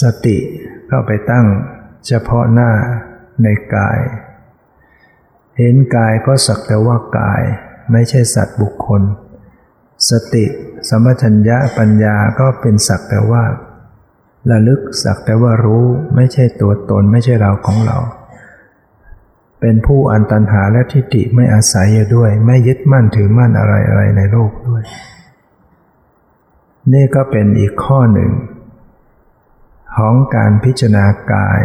[0.00, 0.38] สติ
[0.88, 1.46] เข้าไปตั้ง
[2.06, 2.70] เฉพาะหน้า
[3.42, 3.98] ในกาย
[5.58, 7.42] เห็นกายก็สักแต่ว่ากาย
[7.92, 9.02] ไม่ใช่สัตว์บุคคล
[10.10, 10.44] สติ
[10.88, 13.44] สมัชัญญะปัญญาก็เป็นสักแต่ว่า
[14.50, 17.98] ระลึกสักแต่ว่ารู้ไม่ใช่ตัวตนไม่ใช่เราของเรา
[19.60, 24.82] เป็นผู้อันตันหาและทิฏฐิไม่อาศัยอยู่ด้วย ไม่ยึดมั่นถือมั่นอะไรอะไรในโลกด้วย
[26.92, 28.30] นี่ก็เป็นอีกข้อหนึ่ง
[29.96, 31.62] ของการพิจารณากาย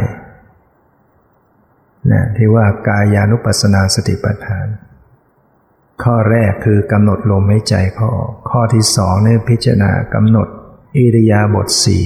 [2.11, 4.67] นะที่ว่ากายานุปัสสนาสติปัฏฐาน
[6.03, 10.47] ข้อแรกคือกำหนดลมหายใจเข้าออกข้อที่สองเนี่ยพิจารณากำหนด
[10.97, 12.05] อิริยาบถสี่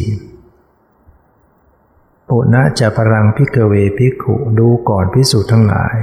[2.30, 5.98] ปุณะจะปรังพิกเวพิกขุดูก่อนพิสูจน์ทั้งหลาย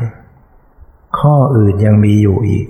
[1.19, 2.67] ข้ออื่นยังมีอยู่อีก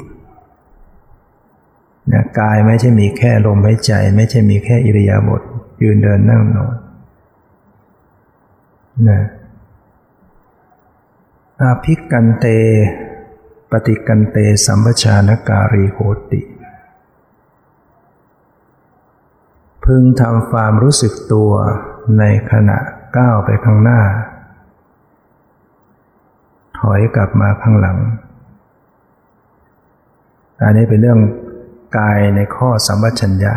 [2.13, 5.43] นะกายไม่ใช่มีแค่ลมหายใจ ไม่ใช่มีแค่อิริยาบถ
[5.83, 6.75] ยืนเดินนั่งนอน
[9.09, 9.21] นะ
[11.63, 12.47] อาภิกันเต
[13.71, 14.37] ปฏิกันเต
[14.67, 15.99] สัมปชานการีโห
[16.31, 16.41] ติ
[19.85, 21.53] พึงทำความรู้สึกตัว
[22.19, 22.79] ในขณะ
[23.17, 24.01] ก้าวไปข้างหน้า
[26.79, 27.99] ถอยกลับมาข้างหลัง
[30.63, 31.21] อันนี้เป็นเรื่อง
[31.99, 33.55] กายในข้อสัมปชัญญะ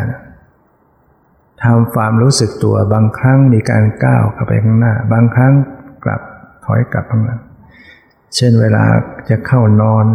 [1.65, 5.53] ทำความรู้สึกตัวบางครั้งมีการก้าวเข้าไปข้างหน้า บางครั้ง
[6.03, 6.21] กลับ
[6.65, 7.41] ถอยกลับข้างหลัง
[8.35, 8.83] เช่นเวลา
[9.29, 10.05] จะเข้านอน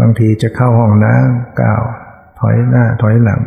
[0.00, 1.82] บางทีจะเข้าห้องน้ำก้าว
[2.40, 3.40] ถอยหน้าถอยหลัง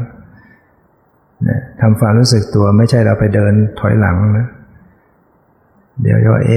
[1.48, 4.48] นะทำความรู้สึกตัวไม่ใช่เราไปเดินถอยหลังนะ
[6.02, 6.52] เดี๋ยวย่อเอ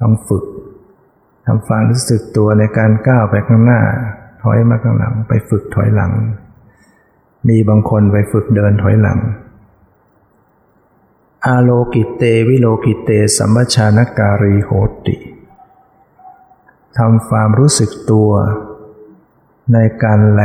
[0.00, 0.44] ต้องฝึก
[1.46, 3.80] ทำความรู้สึกตัวในการก้าวไปข้างหน้า
[4.42, 6.12] ถอยมาข้างหลัง ไปฝึกถอยหลัง
[7.48, 9.18] มีบางคนไปฝึกเดินถอยหลัง
[11.46, 14.70] อาโลกิเตวิโลกิเตสัมปชานการีโห
[15.06, 15.16] ติ
[16.96, 18.30] ทำความรู้สึกตัว
[19.72, 20.42] ในการแล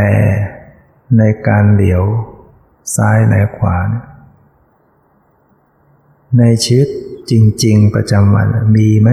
[1.18, 2.04] ในการเหลียว
[2.96, 3.78] ซ้ายและขวา
[6.38, 6.90] ในชีวิต
[7.32, 9.10] จริง ๆ ประจำวันมีไหม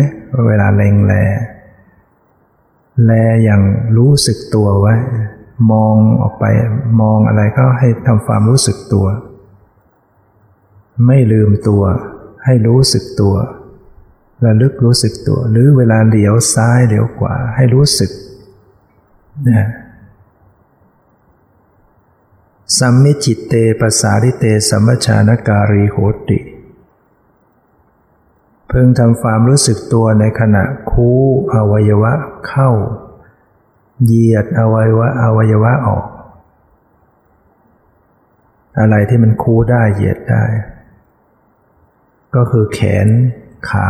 [0.47, 1.15] เวลาเล็งแล
[3.05, 3.13] แล
[3.45, 3.63] อย่าง
[3.97, 4.95] รู้สึกตัวไว้
[5.73, 6.45] มองออกไป
[7.01, 9.07] มองอะไรก็ให้ทำความรู้สึกตัว
[11.07, 11.83] ไม่ลืมตัว
[12.45, 13.37] ให้รู้สึกตัว
[14.45, 18.11] ระลึกรู้สึกตัว หรือเวลาเหลียวซ้ายเหลียวขวาให้รู้สึก
[19.49, 19.69] นะ
[22.79, 25.97] สัมมิจิตเตปสาริเตสัมชานการีโห
[26.29, 26.39] ติ
[28.69, 31.09] เพิ่งทำความรู้สึกตัวในขณะคู
[31.55, 32.13] อวัยวะ
[32.49, 32.71] เข้า
[34.05, 36.07] เหยียดอวัยวะอวัยวะออก
[38.79, 40.45] อะไรที่มันคูได้เหยียดได้
[42.35, 43.09] ก็คือแขน
[43.71, 43.89] ขา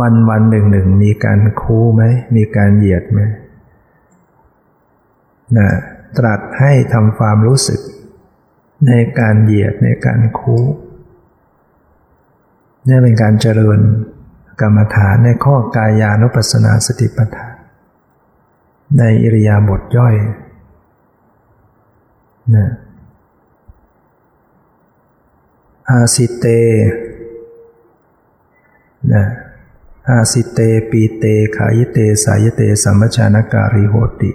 [0.00, 2.02] วันวันหนึ่งหนึ่งมีการคูไหม
[2.36, 3.20] มีการเหยียดไหม
[5.58, 5.68] นะ
[6.16, 7.80] ตรัสให้ทำความรู้สึก
[8.88, 10.58] ในการเหยียดในการคู
[12.88, 13.80] นี่เป็นการเจริญ
[14.60, 17.54] กรรมฐานในข้อกายานุปัสสนาสติปัฏฐาน
[18.98, 20.14] ในอิริยาบถย่อย
[22.54, 22.68] นะ
[25.90, 26.46] อาสิเต
[29.12, 29.24] นะ
[30.10, 30.58] อาสิเต
[30.90, 31.24] ปีเต
[31.56, 34.32] ขายเต สายเต สัมชานการิโหติ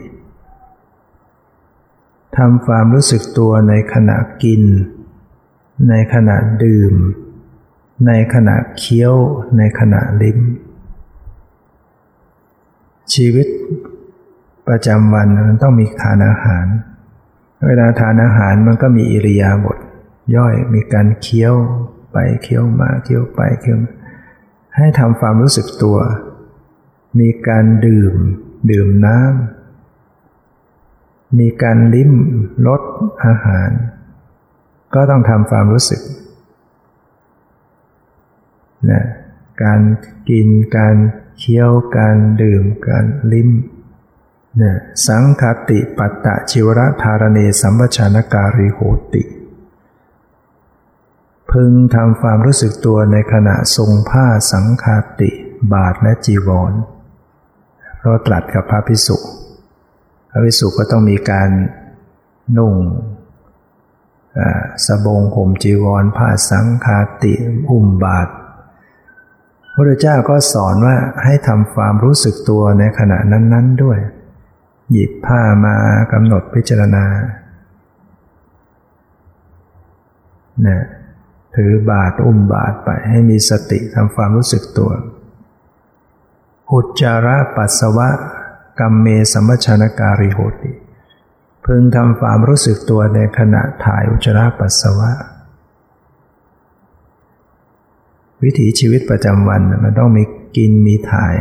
[2.37, 4.63] ทำความรู้สึกตัวในขณะกิน
[5.89, 6.93] ในขณะดื่ม
[8.07, 9.15] ในขณะเคี้ยว
[9.57, 10.39] ในขณะลิ้ม
[13.13, 13.47] ชีวิต
[14.67, 16.65] ประจำวันมันต้องมีทานอาหาร
[17.67, 19.78] เวลาทานอาหารมันก็มีอิริยาบถ
[20.35, 21.55] ย่อยมีการเคี้ยว
[22.11, 23.91] ไปเคี้ยวมาเคี้ยวไปเคี้ยวมา
[24.75, 25.97] ให้ทำความรู้สึกตัว
[27.19, 28.15] มีการดื่ม
[28.71, 29.59] ดื่มน้ำ
[31.39, 32.11] มีการลิ้ม
[32.67, 32.81] รส
[33.25, 33.69] อาหาร
[34.93, 36.01] ก็ต้องทำความรู้สึก
[38.89, 39.03] นะ
[39.63, 39.81] การ
[40.29, 40.95] กินการ
[41.39, 43.49] เคี้ยวการดื่มการลิ้ม
[44.61, 44.73] นะ
[45.07, 48.79] สังคติปัตตะชิวระธารเนสัมปชานการิโห
[49.13, 49.23] ติ
[51.51, 55.31] พึงทำความรู้สึกตัวในขณะทรงผ้าสังคาติ
[55.73, 56.73] บาทและจีวร
[58.01, 59.17] เราตรัสกับพระพิสุ
[60.29, 61.49] พระพิสุก็ต้องมีการ
[62.57, 62.75] นุ่ง
[64.85, 67.33] สบงห่มจีวรผ้าสังคาติ
[67.69, 68.27] อุ้มบาท
[69.73, 73.99] พระเจ้าก็สอนว่าให้ทำความรู้สึกตัวในขณะนั้น ๆด้วย
[74.91, 75.75] หยิบผ้ามา
[76.13, 77.05] กำหนดพิจารณา
[80.63, 80.81] เนี่ย
[81.55, 84.91] ถือบาทอุ้มบาทไปให้มีสติทำความรู้สึกตัว
[86.71, 88.09] อุจจาระปัสสาวะ
[88.79, 90.71] กรรมเมสัมปชานการิโหติ
[91.65, 95.11] พึงทำความรู้สึกตัวในขณะถ่ายอุจจาระปัสสาวะ
[98.43, 100.23] วิถีชีวิตประจำวันมันต้องมี
[100.57, 101.33] กินมีถ่าย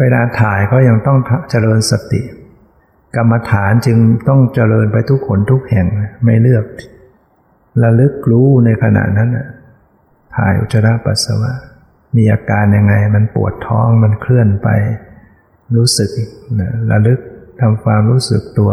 [0.00, 1.18] เวลาถ่ายก็ยังต้อง
[1.50, 2.22] เจริญสติ
[3.16, 3.98] กรรมฐานจึง
[4.28, 5.86] ต้องเจริญไปทุกคนทุกแห่ง
[6.24, 6.64] ไม่เลือก
[7.82, 9.30] ระลึกรู้ในขณะนั้น
[10.34, 11.52] ถ่ายอุจจาระปัสสาวะ
[12.16, 14.68] มีอาการยังไง มันปวดท้องมันเคลื่อนไป
[15.74, 16.10] รู้สึก
[16.90, 17.20] ระลึก
[17.60, 18.72] ทำความรู้สึกตัว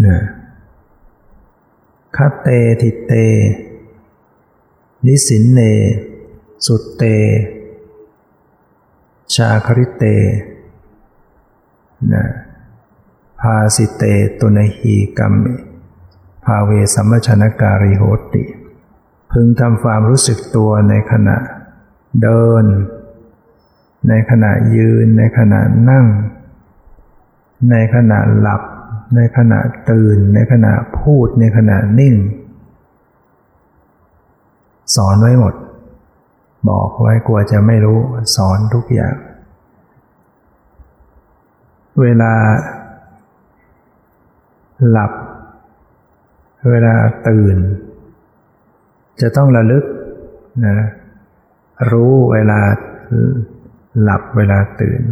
[0.00, 0.22] เนี่ย
[2.16, 2.48] คัตเต
[2.80, 3.12] ทิเต
[5.06, 5.60] นิสินเน
[6.66, 7.02] สุตเต
[9.34, 10.04] ชาคริเต
[12.12, 12.24] นะ
[13.40, 14.02] พาสิเต
[14.38, 15.54] ตุนหีกัมมิ
[16.44, 18.02] ภาเวสัมมชนการิโห
[18.34, 18.44] ติ
[19.32, 21.36] พึงทำความรู้สึกตัวในขณะ
[22.22, 22.64] เดิน
[24.08, 26.06] ในขณะยืน ในขณะนั่ง
[27.70, 28.62] ในขณะหลับ
[29.16, 29.58] ในขณะ
[29.90, 32.14] ตื่น ในขณะพูด ในขณะนิ่ง
[34.96, 35.54] สอนไว้หมด
[36.68, 37.98] บอกไว้กลัวจะไม่รู้
[38.36, 39.16] สอนทุกอย่าง
[42.00, 42.32] เวลา
[44.90, 45.12] หลับ
[46.70, 46.94] เวลา
[47.28, 47.56] ตื่น
[49.20, 49.84] จะต้องระลึก
[50.66, 50.76] นะ
[51.90, 52.60] รู้เวลา
[54.02, 55.02] หลับเวลาตื่น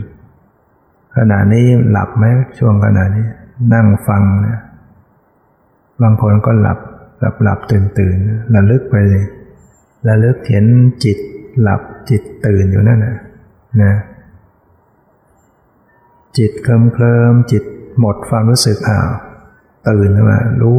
[1.16, 2.24] ขณะนี้หลับไหม
[2.58, 3.26] ช่วงขณะนี้
[3.74, 4.60] นั่งฟังเนี่ย
[6.02, 6.78] บางคนก็หลับ
[7.20, 8.16] หลับหลับตื่นตื่น
[8.54, 9.24] ระลึกไปเลย
[10.08, 10.66] ระลึกเห็น
[11.04, 11.18] จิต
[11.60, 13.16] หลับจิตตื่นอยู่นั่นนะ
[13.82, 13.94] นะ
[16.38, 17.64] จิตเคลิมเคลิมจิต
[18.00, 19.10] หมดความรู้สึกอ้าว
[19.88, 20.78] ตื่นขึ้นมารู้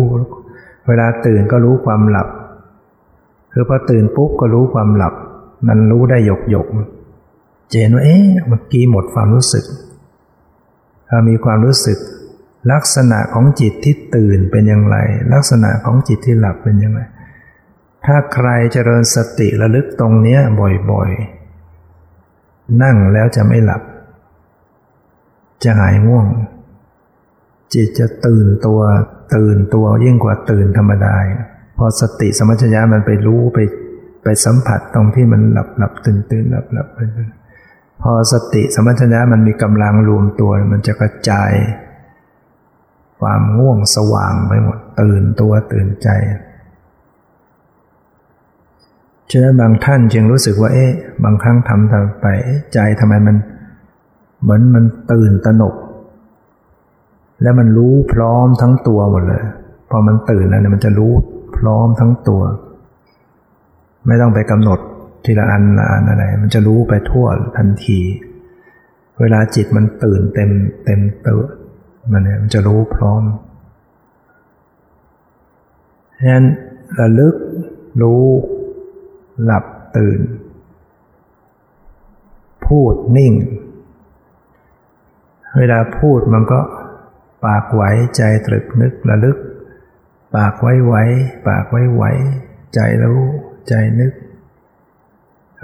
[0.88, 2.28] เวลาตื่นก็รู้ความหลับ
[3.54, 5.14] คือพอตื่นปุ๊บก็รู้ความหลับ
[5.68, 6.68] มันรู้ได้หยกหยก
[7.70, 9.66] เจนว่าเอ๊ะเมื่อกี้หมดความรู้สึก
[11.10, 11.98] ถ้ามีความรู้สึก
[12.72, 14.98] ลักษณะของจิตที่ตื่นเป็นอย่างไร
[15.34, 17.02] ลักษณะของจิตที่หลับเป็นอย่างไร
[18.06, 20.40] ถ้าใครเจริญสติระลึกตรงเนี้ย
[20.92, 23.82] บ่อยๆ นั่งแล้วจะไม่หลับ
[25.64, 26.26] จะหายง่วง
[27.74, 28.80] จิตจะตื่นตัว
[29.36, 31.16] ตื่นตัวยิ่งกว่าตื่นธรรมดา
[31.78, 33.60] พอสติสมัชญะมันไปรู้ไป
[34.24, 37.00] ไปสัมผัสตรงที่มันหลับหลับตื่นตื่นหลับหลับไป
[38.02, 41.52] พอสติสมัชญะมันมีกำลังรวมตัว มันจะกระจาย
[43.20, 46.10] ความง่วงสว่างไปหมด ตื่นตัวตื่นใจ
[49.32, 50.92] ฉะนั้นบางท่านจึงรู้สึกว่า เอ๊ะ
[51.24, 52.28] บางครั้งทำทำไป
[52.74, 53.36] ใจทำไมมัน
[54.42, 55.76] เหมือนมันตื่นตระหนก
[57.44, 59.44] แล้วมันรู้พร้อมทั้งตัวหมดเลย
[59.90, 61.12] พอมันตื่นแล้วเนี่ยมันจะรู้
[61.58, 62.42] พร้อมทั้งตัว
[64.08, 64.80] ไม่ต้องไปกำหนด
[65.26, 67.26] ทีละอันละอันอะไร มันจะรู้ไปทั่ว
[67.58, 68.00] ทันที
[69.22, 70.52] เวลาจิตมันตื่นเต็ม
[70.86, 71.42] เต็มตัว
[72.12, 73.22] มันเนี่ยมันจะรู้พร้อม
[76.20, 76.46] ฉะนั้น
[77.00, 77.36] ระลึก
[78.02, 78.24] รู้
[79.44, 79.66] หลับ
[79.98, 80.20] ตื่น
[82.66, 83.34] พูดนิ่ง
[85.58, 86.60] เวลาพูดมันก็
[87.46, 87.84] ปากไหว
[88.18, 89.38] ใจตรึกนึกระลึก
[90.36, 90.96] ปากไว้ไหว
[91.48, 92.04] ปากไว้ไหว
[92.74, 93.22] ใจรู้
[93.68, 94.14] ใจนึก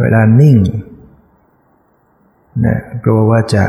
[0.02, 0.58] เวลานิ่ง
[2.66, 3.66] นี่ยกลัวว่าจะ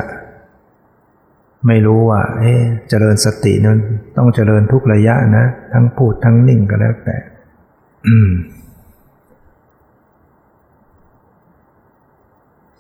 [1.67, 2.53] ไม่รู้ว่า เอ๊
[2.89, 3.79] เจริญสตินั้น
[4.17, 7.17] ต้องเจริญทุกระยะนะ ทั้งพูดทั้งนิ่งก็แล้วแต่
[8.07, 8.31] อืม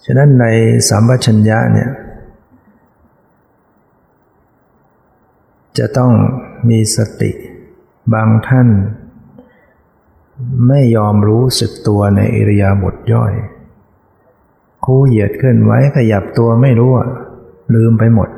[0.04, 0.46] ฉะนั้นใน
[0.88, 1.90] สัมปชัญญะเนี่ย
[5.80, 6.12] จะต้อง
[6.68, 7.30] มีสติ
[8.14, 8.68] บางท่าน
[10.68, 13.32] ไม่ยอมรู้สึกตัวในอิริยาบถย่อย
[14.84, 16.92] คู่เหยียดขึ้นไว้ขยับตัวไม่รู้
[17.74, 18.28] ลืมไปหมด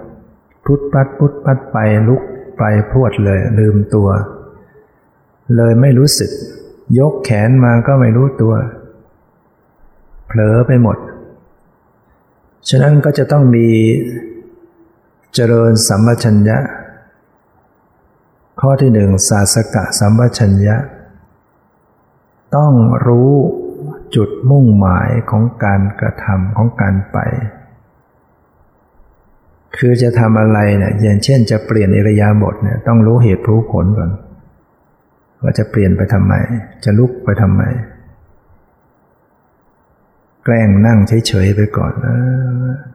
[0.65, 1.77] พุทปัดพุทปัดไป
[2.09, 2.23] ลุก
[2.59, 4.09] ไปพรวดเลย ลืมตัว
[5.57, 6.31] เลยไม่รู้สึก
[6.99, 8.55] ยกแขนมาก็ไม่รู้ตัว
[10.27, 10.99] เผลอไปหมด
[12.69, 13.69] ฉะนั้นก็จะต้องมี
[15.35, 16.59] เจริญสัมปชัญญะ
[18.65, 20.77] ข้อที่หนึ่งศาสกะสัมปชัญญะ
[22.57, 22.73] ต้อง
[23.07, 23.33] รู้
[24.17, 27.19] จุดมุ่งหมายของการกระทำของการไป
[29.77, 34.11] คือจะทำอะไรเนี่ยอย่างเช่น จะเปลี่ยนอิริยาบถเนี่ยต้องรู้เหตุรู้ผลก่อน
[35.43, 36.35] ว่าจะเปลี่ยนไปทำไม
[36.85, 37.63] จะลุกไปทำไม
[40.45, 41.93] แกล้งนั่งเฉยๆไปก่อน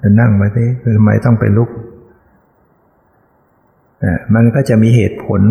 [0.02, 1.70] จะนั่งไปที่ทำไมต้องไปลุก
[4.36, 5.42] มันก็จะมีเหตุผล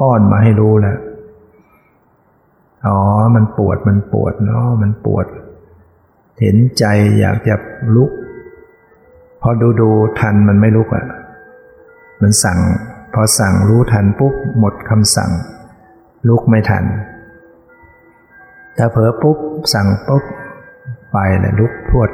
[0.00, 0.98] ป้อนมาให้รู้แล้ว
[2.86, 2.98] อ๋อ
[3.34, 5.26] มันปวด มันปวดเนาะมันปวด
[6.40, 6.84] เห็นใจ
[7.20, 7.54] อยากจะ
[7.96, 8.10] ลุก
[9.40, 9.90] พอดูดู
[10.20, 11.06] ทันมันไม่ลุกอะ่ะ
[12.20, 12.58] มันสั่ง
[13.14, 15.30] พอสั่งรู้ทันปุ๊บหมดคำสั่ง
[16.28, 16.84] ลุกไม่ทัน
[18.76, 19.38] ถ้าเผลอปุ๊บ
[19.74, 20.24] สั่งปุ๊บ
[21.12, 22.10] ไปเลยลุกพวด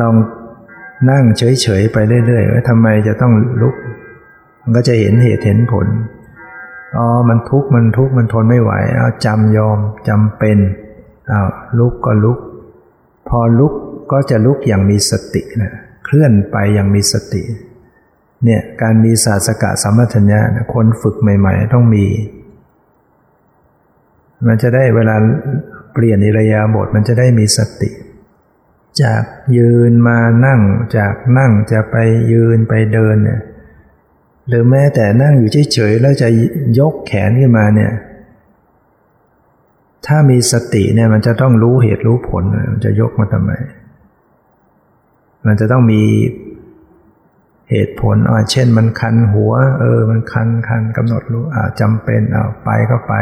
[0.00, 0.14] ลอง
[1.10, 1.96] นั่งเฉยๆไป
[2.26, 3.32] เรื่อยๆว่าทำไมจะต้อง
[3.62, 3.74] ลุก
[4.62, 5.86] มันก็จะเห็นเหตุเห็นผล
[6.96, 9.78] อ๋อมันทุกข์มันทุกข์มันทนไม่ไหวเอาจำยอม
[10.08, 10.58] จำเป็น
[11.28, 11.42] เอา
[11.78, 12.38] ลุกก็ลุก
[13.28, 13.72] พอลุก
[14.12, 15.72] ก็จะลุกอย่างมีสตินะ
[16.04, 17.42] เคลื่อนไปอย่างมีสติ
[18.44, 20.40] เนี่ยการมีศาสกะสัมปชัญญะ
[20.74, 22.06] คนฝึกใหม่ ๆ ต้องมี
[24.46, 25.16] มันจะได้เวลา
[25.92, 27.90] เปลี่ยนอิรยาบถมันจะได้มีสติ
[29.02, 29.22] จาก
[29.56, 30.60] ยืนมานั่ง
[30.96, 31.96] จากนั่งจะไป
[32.32, 33.40] ยืนไปเดินเนี่ย
[34.48, 36.28] หรือแม้แต่นั่งอยู่เฉยๆแล้วจะ
[36.78, 37.92] ยกแขนขึ้นมาเนี่ย
[40.06, 43.50] ถ้ามีสติเนี่ยมันจะต้องรู้เหตุรู้ผลมันจะยกมาทำไม
[45.46, 46.02] มันจะต้องมี
[47.70, 53.14] เหตุผลอ่าเช่น มันคันหัว เออ มันคันคันกำหนดรู้อ่าจำเป็นเอาไปก็ไป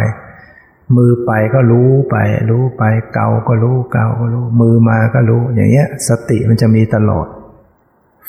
[0.97, 2.17] มือไปก็รู้ไป
[2.51, 2.83] รู้ไป
[3.15, 7.27] เกาก็รู้เกาก็รู้ มือมาก็รู้ อย่างเงี้ย สติมันจะมีตลอด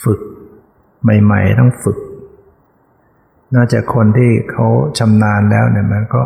[0.03, 0.19] ฝึก
[1.03, 1.97] ใหม่ ๆ ต้องฝึก
[3.55, 6.23] นอกจากคนที่เขาชำนาญแล้วเนี่ยมันก็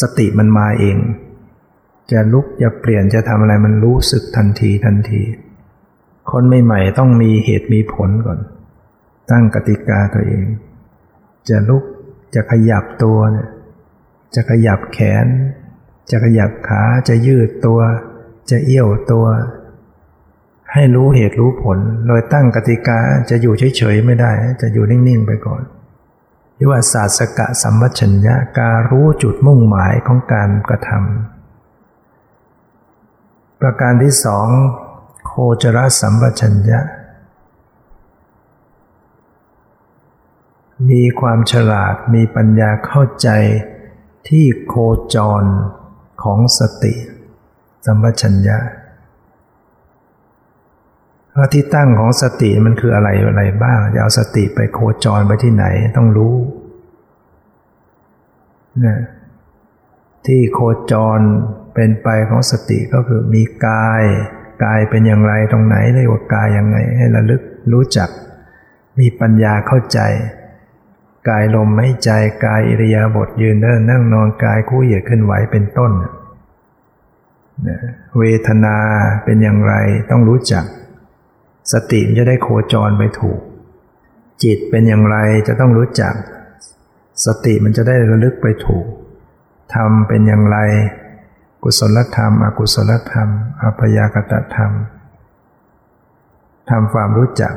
[0.00, 0.96] สติมันมาเอง
[2.12, 5.22] จะลุกจะเปลี่ยนจะทำอะไรมันรู้สึกทันทีทันที
[6.30, 8.38] คนใหม่ๆต้องมีเหตุมีผลก่อน
[9.30, 10.44] ตั้งกติกาตัวเอง
[11.48, 11.82] จะลุก
[12.34, 13.48] จะขยับตัวเนี่ย
[14.34, 15.26] จะขยับแขน
[16.10, 17.80] จะขยับขาจะยืดตัว
[18.50, 19.26] จะเอี้ยวตัว
[20.72, 23.00] ให้รู้เหตุรู้ผล โดยตั้งกติกา
[23.30, 25.62] จะอยู่เฉยๆไม่ได้ จะอยู่นิ่งๆไปก่อน
[26.54, 34.48] เรียกว่าศาสกะสัมปชัญญะการรู้จุดมุ่งหมายของการกระทำประการที่สอง
[35.26, 36.80] โคจรสัมปชัญญะ
[40.90, 43.28] มีความฉลาดมีปัญญาเข้าใจ
[44.28, 44.74] ที่โค
[45.14, 45.44] จร
[46.22, 46.94] ของสติ
[47.86, 48.58] สัมปชัญญะ
[51.36, 55.64] ว่าที่ตั้งของสติมันคืออะไรอะไรบ้างจะเอาสติไปโคจรไปที่ไหน
[55.96, 56.36] ต้องรู้
[58.86, 58.98] นะ
[60.26, 60.60] ที่โค
[60.92, 61.20] จร
[61.74, 64.02] เป็นไปของสติก็คือมีกาย
[64.64, 68.08] กายเป็นอย่างไรตรงไหนเรียกว่ากายยังไงให้ระลึกรู้จัก
[68.98, 69.98] มีปัญญาเข้าใจ
[71.28, 72.10] กายลมไม่ใจ
[72.44, 75.92] กายอิริยาบถยืนเดินนั่งนอนกายคู่เหยียดขึ้นไหวเป็นต้น
[78.18, 78.76] เวทนา
[79.24, 79.74] เป็นอย่างไร
[80.10, 80.64] ต้องรู้จัก
[81.72, 83.40] สติจะได้โคจรไปถูก
[84.42, 85.16] จิตเป็นอย่างไร
[85.48, 86.14] จะต้องรู้จัก
[87.24, 88.86] สติมันจะได้ระลึกไปถูก
[89.74, 90.58] ธรรมเป็นอย่างไร
[91.62, 93.28] กุศลธรรม อกุศลธรรม
[93.62, 94.72] อภยากตธรรม
[96.70, 97.54] ทำความรู้จัก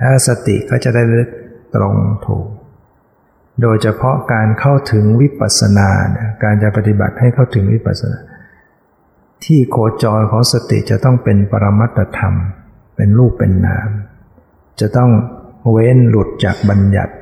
[0.00, 1.30] ถ้าสติก็จะได้ระลึก
[1.74, 1.96] ตรง
[2.26, 2.46] ถูก
[3.62, 5.90] โดยเฉพาะการเข้าถึงวิปัสสนา
[6.42, 8.18] การจะปฏิบัติให้เข้าถึงวิปัสสนา
[9.44, 12.34] ที่โคจรของสติจะต้องเป็นปรมัตธรรม
[12.96, 13.88] เป็นรูปเป็นนาม
[14.80, 15.10] จะต้อง
[15.70, 17.12] เว้นหลุดจากบัญญัติ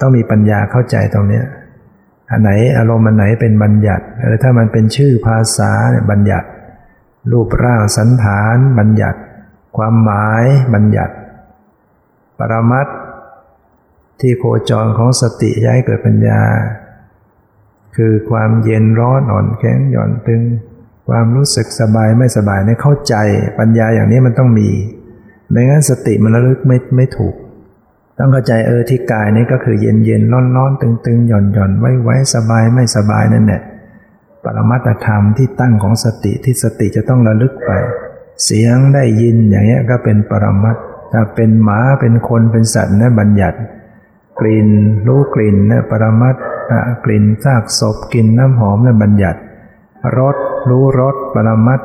[0.00, 1.42] ต้องมีปัญญาเข้าใจตรงนี้
[2.30, 6.48] อันไหนอารมณ์อันไหนเป็นบัญญัติเออถ้ามันเป็นชื่อภาษาเนี่ยบัญญัติ
[7.32, 9.20] รูปร่างสันฐาน บัญญัติ
[9.76, 11.14] ความหมายบัญญัติ
[12.38, 12.86] ปรมัต
[14.20, 16.40] ที่โคจรของสติย้ายเกิดปัญญา
[17.96, 20.42] คือความเย็นร้อนอ่อนแข็งหย่อนตึง
[21.08, 23.14] ความรู้สึกสบายไม่สบายเนี่ยเข้าใจ
[23.58, 24.68] ปัญญาอย่างนี้มันต้องมี
[25.50, 27.34] ไม่งั้นสติมันระลึกไม่ไม่ถูก
[28.18, 33.62] ต้องเข้าใจเออที่กายนี้ก็คือเย็นเย็นร้อนร้อนตึงตึงหย่อนหย่อนไว้ไว้สบายไม่สบายนั่นแหละ
[34.44, 37.70] ปรมัตธรรมที่ตั้งของสติที่สติจะต้องระลึกไป
[38.44, 40.76] เสียงได้ยินอย่างเงี้ยก็เป็นปรมัต
[41.12, 43.58] ถ้าเป็นหมาเป็นคนเป็นสัตว์นะบัญญัติ
[44.40, 44.68] กลิ่น
[45.06, 46.36] รู้กลิ่นนะปรมัต
[47.04, 49.40] กลิ่นซากศพกลิ่นน้ำหอมนะบัญญัติ
[50.18, 50.36] รส
[50.68, 51.80] รู้รสปรมัต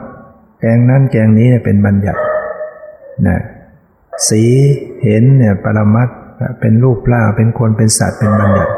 [0.59, 2.21] แกงนั้นแกงนี้เนี่ยเป็นบัญญัติ
[3.27, 3.39] นะ
[4.29, 4.43] สี
[5.03, 6.09] เห็นเนี่ยปรมัต
[6.59, 8.73] เป็นรูปร่างเป็นคนเป็นสัตว์เป็นบัญญัติ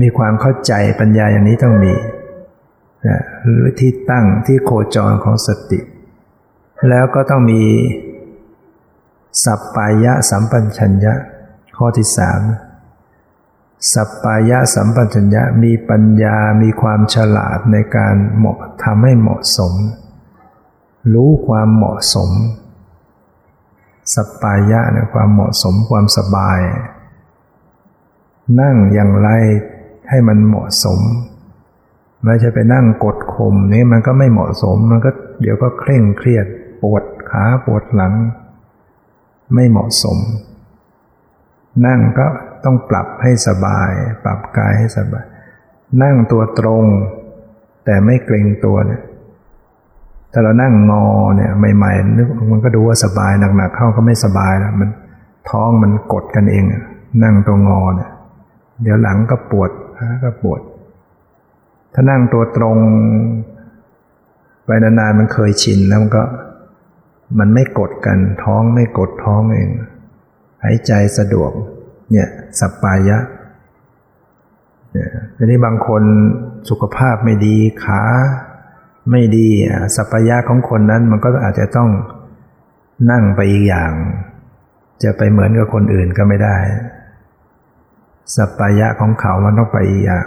[0.00, 1.94] มีความเข้าใจปัญญาอย่างนี้ต้องมี
[3.06, 5.80] นะหรือที่ตั้งที่โคจรของสติ
[6.88, 7.62] แล้วก็ต้องมี
[9.44, 11.14] สัปปายะสัมปัญชัญญะ
[11.76, 12.40] ข้อที่สาม
[13.92, 19.72] สัปปายะสัมปชัญญะมีปัญญามีความฉลาดในการเหมาะทำให้เหมาะสม
[21.12, 22.30] รู้ความเหมาะสม
[24.14, 26.60] สัปปายะในความเหมาะสมความสบาย
[28.60, 29.28] นั่งอย่างไร
[30.08, 31.00] ให้มันเหมาะสม
[32.24, 35.10] ไม่ใช่ไปนั่งกดข่มนี่มันก็ไม่เหมาะสม มันก็
[35.40, 36.46] เดี๋ยวก็เคร่งเครียด
[36.82, 38.14] ปวดขาปวดหลัง
[39.54, 40.18] ไม่เหมาะสม
[41.86, 42.26] นั่งก็
[42.66, 43.90] ต้องปรับให้สบาย
[44.24, 45.24] ปรับกายให้สบาย
[46.02, 46.84] นั่งตัวตรง
[47.84, 49.02] แต่ไม่เกรงตัวเนี่ย
[50.32, 51.06] ถ้าเรานั่งงอ
[51.36, 54.90] เนี่ยใหม่ๆนึกมันก็ดูว่าสบายหนักๆเข้าก็ไม่สบายแล้วมัน
[55.50, 56.64] ท้องมันกดกันเอง
[57.22, 58.10] นั่งตัวงอเนี่ย
[58.82, 60.60] เดี๋ยวหลังก็ปวดขาก็ปวด
[61.94, 62.76] ถ้านั่งตัวตรง
[64.66, 66.24] ไปนานๆมันเคยชินแล้วมันก็
[67.38, 69.70] มันไม่กดกันท้องไม่กดท้องเอง
[70.62, 71.52] หายใจสะดวก
[72.10, 72.28] เนี่ย
[72.60, 73.18] สัปปายะ
[74.92, 76.02] เนี่ยทีนี้บางคน
[76.68, 78.02] สุขภาพไม่ดีขา
[79.10, 79.48] ไม่ดี
[79.96, 81.90] สัปปายะของคนนั้นมันก็อาจจะต้อง
[83.10, 83.92] นั่งไปอีกอย่าง
[85.02, 86.56] จะไปเหมือนกับคนอื่นก็ไม่ได้
[88.36, 90.26] สัปปายะของเขามันต้องไปอีกอย่าง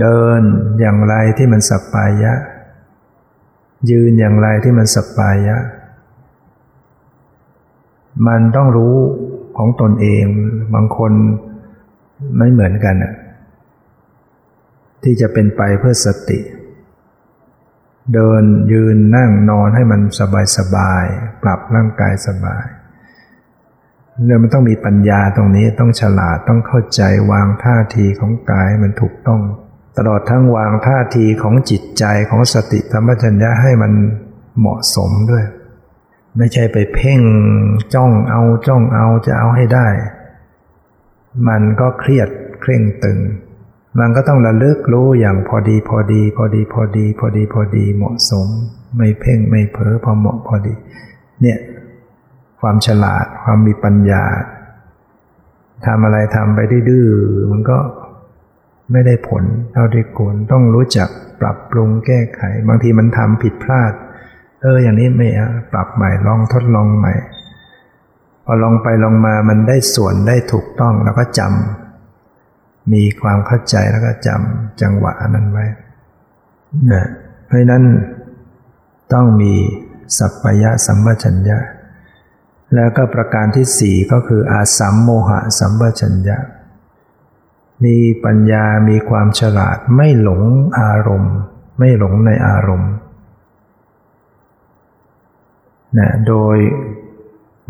[0.00, 0.40] เดิน
[0.80, 2.32] อย่างไรที่มันสัปปายะ
[3.90, 5.56] ยืนอย่างไรที่มันสัปปายะ
[8.26, 8.96] มันต้องรู้
[9.58, 10.24] ของตนเอง
[10.74, 11.12] บางคน
[12.36, 13.14] ไม่เหมือนกันอะ
[15.02, 16.40] ที่จะเป็นไปเพื่อสติ
[18.14, 18.42] เดิน
[18.72, 21.04] ยืนนั่งนอนให้มันสบายสบาย
[21.42, 22.66] ปรับร่างกายสบาย
[24.24, 27.02] เรื่อมันต้องมีปัญญาตรงนี้ต้องฉลาดต้องเข้าใจ
[27.32, 29.40] วางท่าทีของกายมันถูกต้อง
[29.98, 33.92] ตลอดทั้งวางท่าทีของจิตใจของสติธรรมจัญญะให้มัน
[34.58, 35.44] เหมาะสมด้วย
[36.36, 37.20] ไม่ใช่ไปเพ่ง
[37.94, 39.88] จ้องเอาจ้องเอาจะเอาให้ได้
[41.48, 42.28] มันก็เครียด
[42.60, 43.18] เคร่งตึง
[44.00, 48.46] มันก็ต้องระลึกรู้อย่างพอดีพอดี พอดีพอดี พอดีพอดีเหมาะสม
[48.96, 50.74] ไม่เพ่งไม่เผลอพอเหมาะพอดี
[51.42, 51.58] เนี่ย
[52.60, 54.24] ความฉลาดความมีปัญญา
[55.86, 56.58] ทำอะไรทำไป
[56.88, 57.06] ดื้อ
[57.50, 57.78] มันก็
[58.92, 61.08] ไม่ได้ผลเท่าที่ควรต้องรู้จัก
[61.40, 63.92] ปรับปรุงแก้ไข บางทีมันทำผิดพลาด
[64.62, 67.14] เอออย่างนี้ไม่อะปรับใหม่ลองทดลองใหม่
[68.44, 75.66] พอลองไปลองมามันได้ส่วนได้ถูกต้องแล้วก็จำมีความเข้าใจแล้วก็จำจังหวะนั้นไว้
[76.92, 77.04] นะ
[77.46, 77.84] เพราะนั้น
[79.12, 79.54] ต้องมี
[80.18, 81.58] สัพพยะสัมปชัญญะ
[82.74, 86.38] แล้วก็ประการที่สี่ก็คืออาสัมโมหะสัมปชัญญะ
[87.84, 90.42] มีปัญญามีความฉลาดไม่หลง
[90.80, 91.36] อารมณ์
[91.78, 92.92] ไม่หลงในอารมณ์
[95.98, 96.56] นะโดย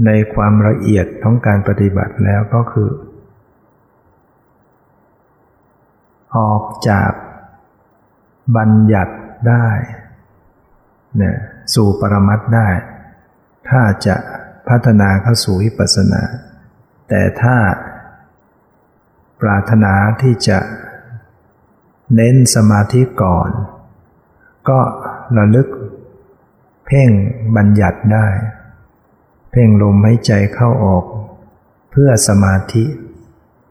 [0.07, 2.91] ในความละเอียดของการปฏิบัติแล้วก็คือ
[6.37, 7.11] ออกจาก
[8.57, 9.15] บัญญัติ
[9.49, 9.69] ได้
[11.17, 11.37] เนี่ย
[11.75, 12.69] สู่ปรมัตได้
[13.69, 14.17] ถ้าจะ
[14.69, 16.23] พัฒนาเข้าสู่วิปัสสนา
[17.09, 17.57] แต่ถ้า
[19.41, 20.59] ปรารถนาที่จะ
[22.15, 23.51] เน้นสมาธิก่อน
[24.69, 24.81] ก็
[25.37, 25.69] ระลึก
[26.97, 27.13] พ่ง
[27.57, 28.29] บัญญัติได้
[29.51, 31.05] เพ่งลมหายใจเข้าออก
[31.91, 32.85] เพื่อสมาธิ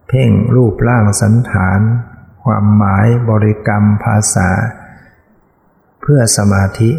[0.08, 1.80] เพ่งรูปร่างสันฐาน
[2.44, 4.50] ความหมายบริกรรมภาษา
[6.02, 6.92] เพื่อสมาธิ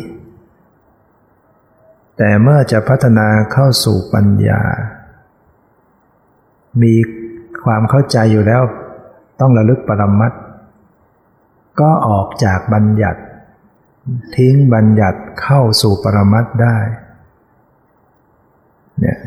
[2.17, 4.63] แต่เมื่อจะพัฒนาเข้าสู่ปัญญา
[6.83, 6.95] มี
[7.65, 8.63] ความเข้าใจอยู่แล้ว
[9.41, 10.33] ต้องระลึกปรมัต
[11.81, 13.21] ก็ออกจากบัญญัติ
[14.37, 16.77] ทิ้งบัญญัติเข้าสู่ปรมัตได้
[19.01, 19.19] เนี่ย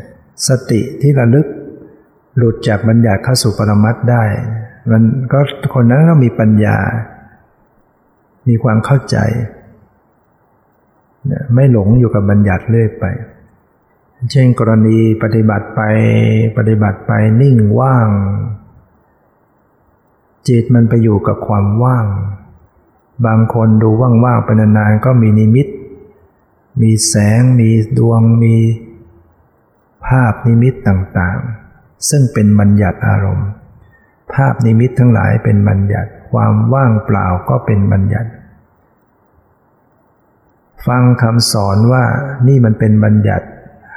[0.48, 1.46] สติที่ระลึก
[2.36, 4.24] หลุดจากบัญญัติเข้าสู่ปรมัตได้
[4.92, 5.02] มัน
[5.32, 5.40] ก็
[5.74, 6.78] คนนั้นก็มีปัญญา
[8.48, 9.16] มีความเข้าใจ
[11.54, 13.04] ไม่หลงอยู่กับบัญญัติเรื่อยไป
[14.30, 15.80] เช่นกรณีปฏิบัติไป
[16.58, 18.10] ปฏิบัติไปนิ่งว่าง
[20.48, 22.06] จิตมันไปอยู่กับความว่าง
[23.26, 25.66] บางคนดูว่างๆไปนานๆก็มีนิมิต
[26.82, 28.56] มีแสง มีดวง มี
[30.06, 33.48] ภาพนิมิตต่างๆ ซึ่งเป็นบัญญัติอารมณ์
[34.34, 38.30] ภาพนิมิตทั้งหลายเป็นบัญญัติ ความว่างเปล่าก็เป็นบัญญัติ
[40.86, 42.04] ฟังคำสอนว่า
[42.48, 43.46] นี่มันเป็นบัญญัติ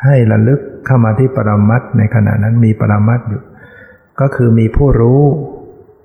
[0.05, 3.41] ให้ระลึกเข้ามาที่ปรมัตถ์ในขณะนั้นมีปรมัตถ์อยู่
[4.19, 5.21] ก็คือมีผู้รู้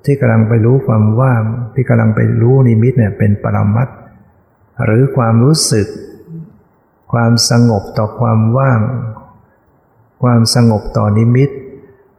[0.04, 1.42] ที่กำลังไปรู้ความว่าง
[1.74, 3.88] ที่กำลังไปรู้นิมิตเนี่ยเป็นปรมัต
[4.84, 5.86] หรือความรู้สึก
[7.12, 8.80] ความสงบต่อความว่าง
[10.22, 11.50] ความสงบต่อนิมิต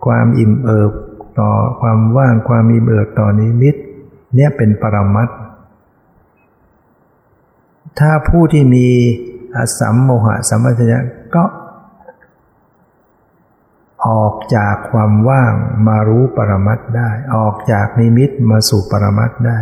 [0.05, 0.91] ความอิ่มเอิบ
[1.39, 3.75] ต่อความว่าง ความมีเบิดต่อนิมิต
[4.35, 5.29] เนี่ยเป็นปรมัต
[7.99, 8.87] ถ้าผู้ที่มี
[9.55, 10.99] อสัมโมหะสัมปชัญญะ
[11.35, 11.43] ก็
[14.09, 15.53] ออกจากความว่าง
[15.87, 19.59] มารู้ปรมัตได้ ออกจากนิมิตมาสู่ปรมัตได้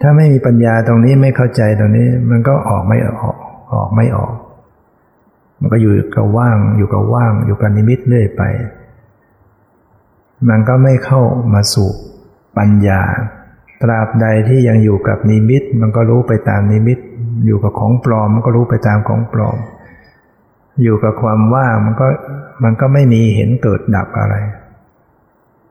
[0.00, 3.36] ถ้าไม่มีปัญญาตรงนี้ไม่เข้าใจตรงนี้ มันก็ออกไม่ออก
[3.74, 4.34] ออกไม่ออก
[5.60, 8.42] มันก็อยู่กับว่างอยู่กับว่าง อยู่กับนิมิตเรื่อยไป
[10.48, 11.20] มันก็ไม่เข้า
[11.52, 11.90] มาสู่
[12.58, 13.02] ปัญญา
[13.82, 16.98] ตราบใดที่ยังอยู่กับนิมิต มันก็รู้ไปตามนิมิต
[17.46, 19.56] อยู่กับของปลอมมันก็รู้ไปตามของปลอม
[20.82, 22.06] อยู่กับความว่างมันก็
[22.64, 24.36] มันก็ไม่มีเห็นเกิดดับอะไร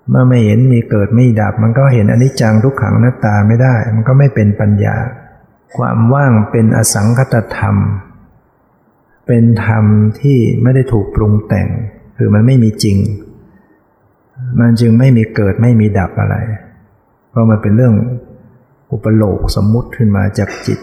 [0.10, 4.96] เมื่อไม่เห็นมีเกิดไม่ดับ มันก็เห็นอนิจจังทุกขังหนัตตาไม่ได้ มันก็ไม่เป็นปัญญา
[5.76, 7.76] ความว่างเป็นอสังคตธรรม
[9.28, 9.86] เป็นธรรม
[10.22, 11.68] ที่ไม่ได้ถูกปรุงแต่ง
[12.18, 12.98] คือมันไม่มีจริง
[14.60, 16.36] มันจึงไม่มีเกิดไม่มีดับอะไร
[17.30, 17.94] เพราะมันเป็นเรื่อง
[18.92, 20.80] อุปโลกสมมุติขึ้นมาจากจิต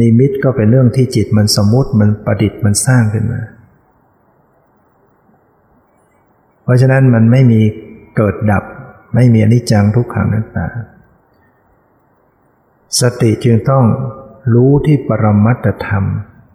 [0.00, 3.40] นิมิตก็เป็นเรื่องที่จิตมันสมมุติมันประดิษฐ์มันสร้างขึ้นมา
[6.62, 7.60] เพราะฉะนั้นมันไม่มี
[8.16, 8.64] เกิดดับ
[9.14, 10.66] ไม่มีอนิจจังทุกขังนัตตา
[13.00, 13.84] สติจึงต้อง
[14.54, 16.04] รู้ที่ปรมัตธรรม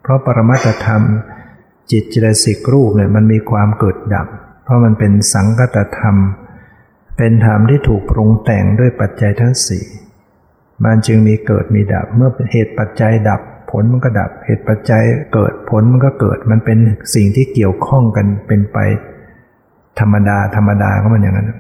[0.02, 1.02] เพราะปรมัตธรรม
[1.92, 4.28] จิตเจตสิกรูปเนี่ยมันมีความเกิดดับ
[4.64, 6.16] เพราะมันเป็นสังกตธรรม
[7.18, 9.86] เป็นธรรมที่ถูกปรุงแต่งด้วยปัจจัยทั้งสี่
[10.84, 15.04] มันจึงมีเกิดมีดับ เมื่อเหตุปัจจัยดับ ผลมันก็ดับ เหตุปัจจัย
[15.34, 16.78] เกิดผลมันก็เกิด มันเป็น
[17.16, 18.78] สิ่งที่เกี่ยวข้องกันเป็นไป
[20.00, 21.52] ธรรมดาธรรมดาก็มันอย่างนั้น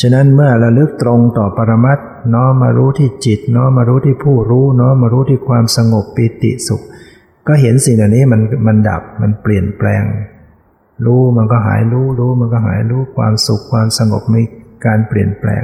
[0.00, 1.98] ฉะนั้นเมื่อระลึกตรงต่อปรมัต
[2.34, 6.82] น้อมมารู้ที่จิต น้อมมารู้ที่ผู้รู้น้อมมารู้ที่ความสงบปิติสุข
[7.48, 10.02] ก็เห็นสิ่งเหล่านี้มันมันดับมันเปลี่ยนแปลง
[11.06, 14.42] รู้มันก็หายรู้รู้มันก็หายรู้ความสุขความสงบมี
[14.86, 15.62] การเปลี่ยนแปลง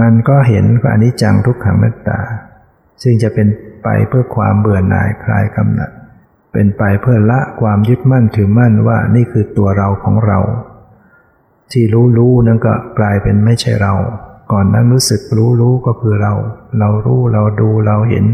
[0.00, 2.20] มันก็เห็นว่าอนิจจังทุกขังนัตตา
[3.02, 3.48] ซึ่งจะเป็น
[3.82, 5.90] ไปเพื่อความเบื่อหน่ายคลายกำหนัด
[6.52, 10.38] เป็นไปเพื่อละความยึดมั่นถือมั่นว่านี่คือตัวเราของเรา
[11.72, 13.94] ที่รู้รู้นั่นก็กลายเป็นไม่ใช่เรา
[14.52, 16.32] ก่อนนั้นรู้สึกรู้รู้ก็คือเรา
[16.78, 18.26] เรารู้เราดูเราเห็น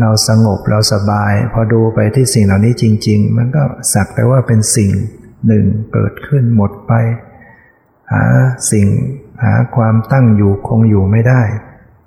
[0.00, 4.90] เราสงบเราสบาย พอดูไปที่สิ่งเหล่านี้จริง ๆ มันก็สักแต่ว่าเป็นสิ่ง
[5.46, 6.92] หนึ่งเกิดขึ้นหมดไป
[8.12, 8.24] หา
[8.72, 8.86] สิ่ง
[9.42, 11.42] หาความตั้งอยู่คงอยู่ไม่ได้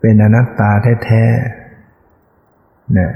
[0.01, 0.71] เป็นอนัตตา
[1.03, 3.11] แท้ๆเนี่ย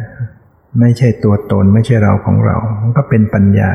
[0.80, 3.72] ไม่ใช่ตัวตนไม่ใช่เราของเรา มันก็เป็นปัญญา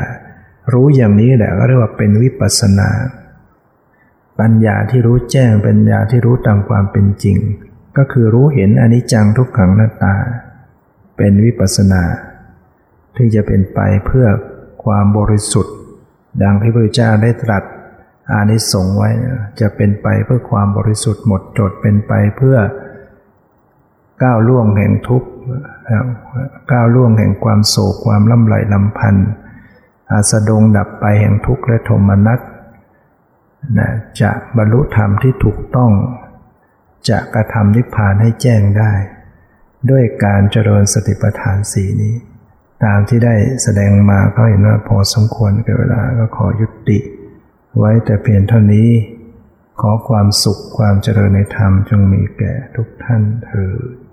[0.73, 2.89] รู้อย่างนี้แหละก็เรียกว่าเป็นวิปัสสนา
[4.39, 7.37] ปัญญาที่รู้แจ้งปัญญาที่รู้ตามความเป็นจริง
[7.97, 10.15] ก็คือรู้เห็นอนิจจังทุกขังหน้าตา
[11.17, 12.03] เป็นวิปัสสนา
[13.17, 14.27] ที่จะเป็นไปเพื่อ
[14.83, 15.75] ความบริสุทธิ์
[16.43, 17.63] ดังที่พระพุทธเจ้าได้ตรัส
[18.31, 19.09] อานิสงส์ไว้
[19.59, 22.57] จะเป็นไปเพื่อความบริสุทธิ์หมดจดเป็นไปเพื่อ
[24.23, 25.29] ก้าวล่วงแห่งทุกข์
[26.71, 29.29] ก้าวล่วงแห่งความโศกความล่ำไหลลำพันธ์
[30.11, 32.39] อาสดงดับไปแห่งทุกข์และโทมนัส
[33.77, 33.89] นะ
[34.21, 35.91] จะบรรลุธรรมที่ถูกต้อง
[37.09, 38.93] จะกระทำนิพพานให้แจ้งได้
[39.89, 42.15] ด้วยการเจริญสติปัฏฐานสีนี้
[42.83, 46.99] ตามที่ได้แสดงมาก็เห็นว่าพอสมควรกับเวลาก็ขอยุติ
[47.77, 48.89] ไว้แต่เพียงเท่านี้
[49.81, 54.06] ขอความสุขความเจริญในธรรมจงมีแก่ทุกท่านเถิด